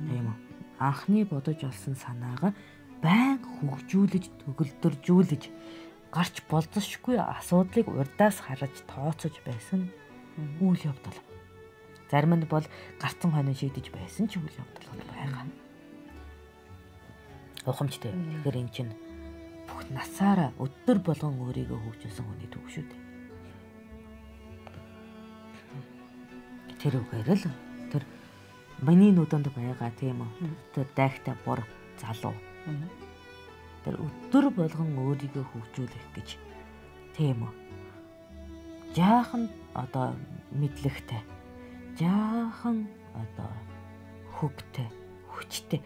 Тийм 0.00 0.32
үү? 0.32 0.36
Анхны 0.80 1.28
бодож 1.28 1.60
олсон 1.60 2.00
санаагаа 2.00 2.56
байнга 3.04 3.44
хөгжүүлж, 3.60 4.24
төгөлдөржүүлж 4.40 5.42
гарч 6.14 6.34
болзошгүй 6.48 7.20
асуудлыг 7.20 7.92
урдаас 7.92 8.40
хараж 8.40 8.72
тооцож 8.86 9.34
байсан 9.44 9.90
үйл 10.64 10.80
явдал. 10.80 11.18
Зарим 12.10 12.34
нь 12.38 12.48
бол 12.48 12.64
гарцсан 12.96 13.30
хонин 13.30 13.54
шийдэж 13.54 13.90
байсан 13.92 14.26
ч 14.30 14.38
үйл 14.38 14.54
явдал 14.54 14.86
байгаа. 15.12 15.44
Ухамжтай. 17.66 18.10
Тэгэхээр 18.12 18.56
эн 18.56 18.68
чинь 18.72 18.92
бүх 19.80 19.88
насаараа 19.96 20.52
өдөр 20.60 21.00
болгон 21.00 21.40
өөрийгөө 21.40 21.78
хөгжүүлсэн 21.80 22.24
хүний 22.28 22.48
төв 22.52 22.68
шүү 22.68 22.84
дээ. 22.84 23.00
Тэр 26.84 27.00
үгээр 27.00 27.28
л 27.32 27.48
тэр 27.88 28.04
миний 28.84 29.08
нүдэнд 29.16 29.48
байгаа 29.48 29.88
тийм 29.96 30.20
үү. 30.20 30.52
Тэр 30.76 30.84
дайгтай 30.92 31.32
бур 31.48 31.64
залуу. 31.96 32.36
Тэр 33.88 33.96
өдөр 33.96 34.52
болгон 34.52 34.92
өөрийгөө 35.00 35.44
хөгжүүлэх 35.48 36.06
гэж 36.12 36.28
тийм 37.16 37.48
үү. 37.48 37.52
Жаахан 38.92 39.48
одоо 39.72 40.12
мэдлэгтэй. 40.52 41.24
Жаахан 41.96 42.84
одоо 43.16 43.48
хөгтэй, 44.36 44.88
хүчтэй 45.32 45.80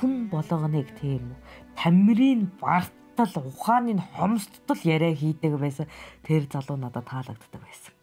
хүн 0.00 0.32
болгоныг 0.32 0.88
тийм. 0.96 1.36
Тамирын 1.76 2.48
барт 2.56 3.03
тал 3.14 3.34
ухааны 3.46 4.02
хомсдтол 4.18 4.80
яриа 4.84 5.14
хийдэг 5.14 5.58
байсан. 5.58 5.86
Тэр 6.26 6.46
залуу 6.50 6.76
надад 6.76 7.06
таалагддаг 7.06 7.62
байсан. 7.62 7.94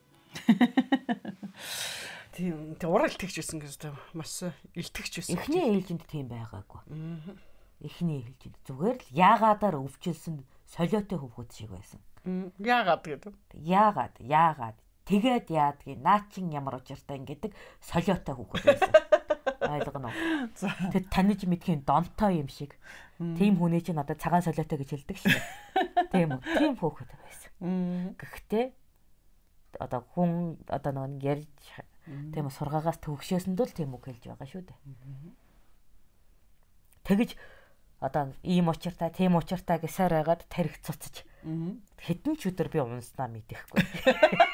Тийм 2.32 2.76
тэг 2.80 2.90
урал 2.90 3.12
тэгч 3.12 3.44
байсан 3.44 3.60
гэж 3.60 3.92
маш 4.16 4.48
илтгэж 4.74 5.14
байсан. 5.20 5.36
Эхний 5.36 5.68
ээлжинд 5.76 6.08
тийм 6.08 6.32
байгаагүй. 6.32 6.82
Эхний 7.84 8.24
ээлжинд 8.24 8.56
зүгээр 8.64 8.98
л 8.98 9.08
яагаадаар 9.12 9.76
өвчлсөн 9.84 10.48
солиотой 10.72 11.20
хөвгүүд 11.20 11.52
шиг 11.52 11.70
байсан. 11.76 12.00
Яагаад 12.58 13.04
гэдэг. 13.04 13.34
Яагаад 13.60 14.16
яагаад 14.24 14.78
тэгээд 15.10 15.52
яадгийг 15.52 16.00
наачин 16.00 16.54
ямар 16.56 16.80
учиртай 16.80 17.20
ингэдэг 17.20 17.52
солиотой 17.84 18.36
хөвгүүд 18.40 18.64
байсан. 18.64 18.94
Ойлгоно? 19.62 20.10
Тэд 20.58 21.06
таньж 21.14 21.46
мэдхийн 21.46 21.86
донтой 21.86 22.42
юм 22.42 22.50
шиг. 22.50 22.76
Тим 23.18 23.62
хүний 23.62 23.82
чинь 23.82 24.02
одоо 24.02 24.18
цагаан 24.18 24.42
солиотой 24.42 24.82
гэж 24.82 24.90
хэлдэг 24.98 25.18
шүү 25.22 25.30
дээ. 25.30 26.10
Тийм 26.10 26.30
үү? 26.36 26.42
Тим 26.58 26.74
хөөхөд 26.82 27.10
байсан. 27.14 27.52
Гэхдээ 28.18 28.66
одоо 29.78 30.02
хүн 30.18 30.58
одоо 30.66 31.06
нэг 31.06 31.22
ярьж 31.22 31.54
тийм 32.34 32.50
сургаагаас 32.50 32.98
төгшөөсөнд 33.06 33.62
л 33.62 33.78
тийм 33.78 33.94
үг 33.94 34.10
хэлж 34.10 34.26
байгаа 34.26 34.48
шүү 34.50 34.64
дээ. 34.66 34.80
Тэгэж 37.06 37.38
одоо 38.02 38.34
ийм 38.42 38.74
учиртай, 38.74 39.14
тийм 39.14 39.38
учиртай 39.38 39.78
гэсээр 39.78 40.26
байгаад 40.26 40.50
тарих 40.50 40.82
цуцж. 40.82 41.22
Хэдэн 42.02 42.34
ч 42.34 42.50
өдөр 42.50 42.70
би 42.74 42.82
унснаа 42.82 43.30
мэдэхгүй. 43.30 43.86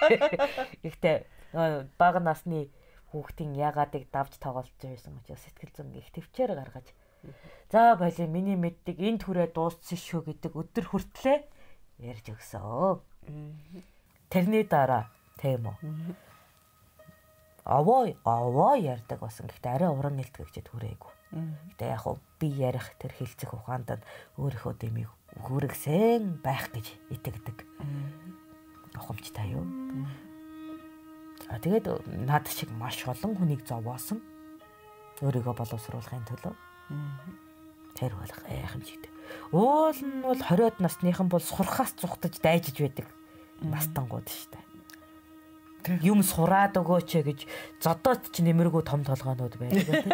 Гэхдээ 0.84 1.18
баг 1.96 2.16
насны 2.20 2.68
хүүхдийн 3.12 3.56
ягаадыг 3.56 4.12
давж 4.12 4.36
тоглож 4.38 4.72
байсан 4.82 5.18
учраас 5.20 5.44
сэтгэл 5.48 5.74
зүйн 5.76 5.96
их 6.00 6.12
төвчээр 6.12 6.52
гаргаж 6.56 6.88
за 7.72 7.96
боли 7.96 8.26
миний 8.28 8.56
мэддэг 8.56 8.98
энд 9.00 9.22
хүрээ 9.24 9.52
дууссан 9.52 10.00
шүү 10.00 10.22
гэдэг 10.28 10.54
өдөр 10.56 10.86
хүртлээ 10.88 11.40
ярьж 12.04 12.26
өгсөн. 12.32 13.02
Тэрний 14.30 14.64
дараа 14.64 15.10
тийм 15.40 15.72
үү. 15.72 15.78
Аваа 17.68 18.16
аваа 18.24 18.76
ярьдаг 18.80 19.20
болсон. 19.20 19.48
Гэхдээ 19.52 19.76
арай 19.76 19.92
уран 19.92 20.16
нэлтгэгчэд 20.16 20.68
хүрээгүй. 20.72 21.14
Гэтэ 21.76 21.92
яг 21.92 22.02
хуу 22.08 22.20
би 22.40 22.48
ярих 22.48 22.96
тэр 22.96 23.12
хилцэх 23.12 23.52
ухаанд 23.52 24.00
өөрийнхөө 24.40 24.74
дэмийг 24.80 25.12
хүрэгсэн 25.44 26.40
байх 26.40 26.72
гэж 26.72 26.96
итгэдэг. 27.12 27.68
Ухамжтай 28.96 29.52
юу? 29.52 29.68
А 31.48 31.60
тэгээд 31.60 32.08
над 32.28 32.46
шиг 32.52 32.70
маш 32.76 33.04
олон 33.08 33.36
хүнийг 33.40 33.64
зовоосон. 33.64 34.20
Өөрийгөө 35.24 35.56
боловсруулахын 35.56 36.28
төлөө. 36.28 36.54
Тэр 37.96 38.12
бол 38.14 38.34
гайхамшигтай. 38.46 39.12
Уул 39.52 39.96
нь 39.96 40.22
бол 40.22 40.38
20-од 40.38 40.84
насныхан 40.84 41.32
бол 41.32 41.42
сурхаас 41.42 41.96
зүхтаж 41.98 42.38
дайжиж 42.44 42.78
байдаг 42.84 43.08
настангууд 43.64 44.28
шүү 44.28 44.50
дээ. 44.54 44.66
Юм 46.04 46.20
сураад 46.20 46.76
өгөөч 46.76 47.24
гэж 47.24 47.40
зодоод 47.80 48.28
ч 48.30 48.44
нэмэргүй 48.44 48.84
том 48.84 49.08
толгоонууд 49.08 49.56
байдаг 49.56 49.88
тийм. 49.88 50.12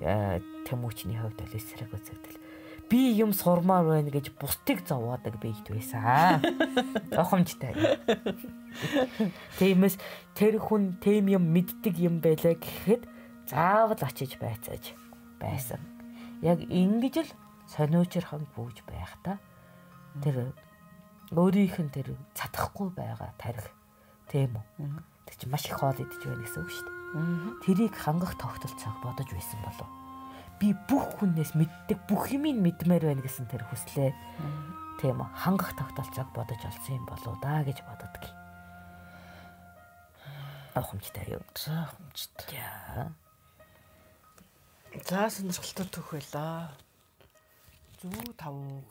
Тэмүүчний 0.68 1.18
хувьд 1.18 1.40
л 1.40 1.56
эсрэг 1.56 1.88
үзэгдэл 1.88 2.49
би 2.90 3.14
юм 3.14 3.30
сурмаар 3.32 3.86
байна 3.86 4.10
гэж 4.10 4.34
бусдыг 4.34 4.82
зовоодаг 4.82 5.38
бийд 5.38 5.62
байсан. 5.70 6.42
Зохомжтой. 7.14 7.78
Тиймээс 9.62 9.94
тэр 10.34 10.58
хүн 10.58 10.98
тэм 10.98 11.30
юм 11.30 11.54
мэддэг 11.54 11.94
юм 12.02 12.18
байлаа 12.18 12.58
гэхэд 12.58 13.06
заавал 13.46 14.02
очиж 14.02 14.34
байцааж 14.42 14.98
байсан. 15.38 15.78
Яг 16.42 16.66
ингэж 16.66 17.30
л 17.30 17.30
сониучрхан 17.70 18.50
гүйж 18.58 18.82
байх 18.82 19.14
та. 19.22 19.38
Тэр 20.18 20.50
өөрийнх 21.30 21.78
нь 21.78 21.94
тэр 21.94 22.18
цатахгүй 22.34 22.90
байгаа 22.90 23.30
тарих. 23.38 23.70
Тийм 24.26 24.58
үү? 24.58 24.98
Тэр 25.30 25.36
чинь 25.38 25.52
маш 25.54 25.70
их 25.70 25.78
хоол 25.78 25.94
идэж 25.94 26.26
байна 26.26 26.42
гэсэн 26.42 26.66
үг 26.66 26.70
шүү 26.74 26.86
дээ. 26.90 26.98
Тэрийг 27.62 27.94
хангах 27.94 28.34
тогтолцоог 28.34 28.98
бодож 28.98 29.30
байсан 29.30 29.62
болов 29.62 29.99
би 30.60 30.76
бүх 30.86 31.16
хүнээс 31.16 31.56
мэддэг 31.56 31.98
бүх 32.04 32.28
юмыг 32.36 32.60
мэдмээр 32.60 33.08
байна 33.08 33.24
гэсэн 33.24 33.48
тэр 33.48 33.64
хүслээ. 33.64 34.12
Тийм. 35.00 35.24
Хангах 35.24 35.72
тогтолцоог 35.80 36.28
бодож 36.36 36.60
олсон 36.60 37.00
юм 37.00 37.04
болоо 37.08 37.34
да 37.40 37.64
гэж 37.64 37.80
бододгийг. 37.88 38.36
Ахмжтай 40.76 41.24
юу? 41.32 41.42
Ахмжтай. 41.56 42.60
За 45.08 45.32
сонирхолтой 45.32 45.86
түүх 45.88 46.12
байлаа. 46.12 46.76
Зүү 48.04 48.36
тавуу 48.36 48.84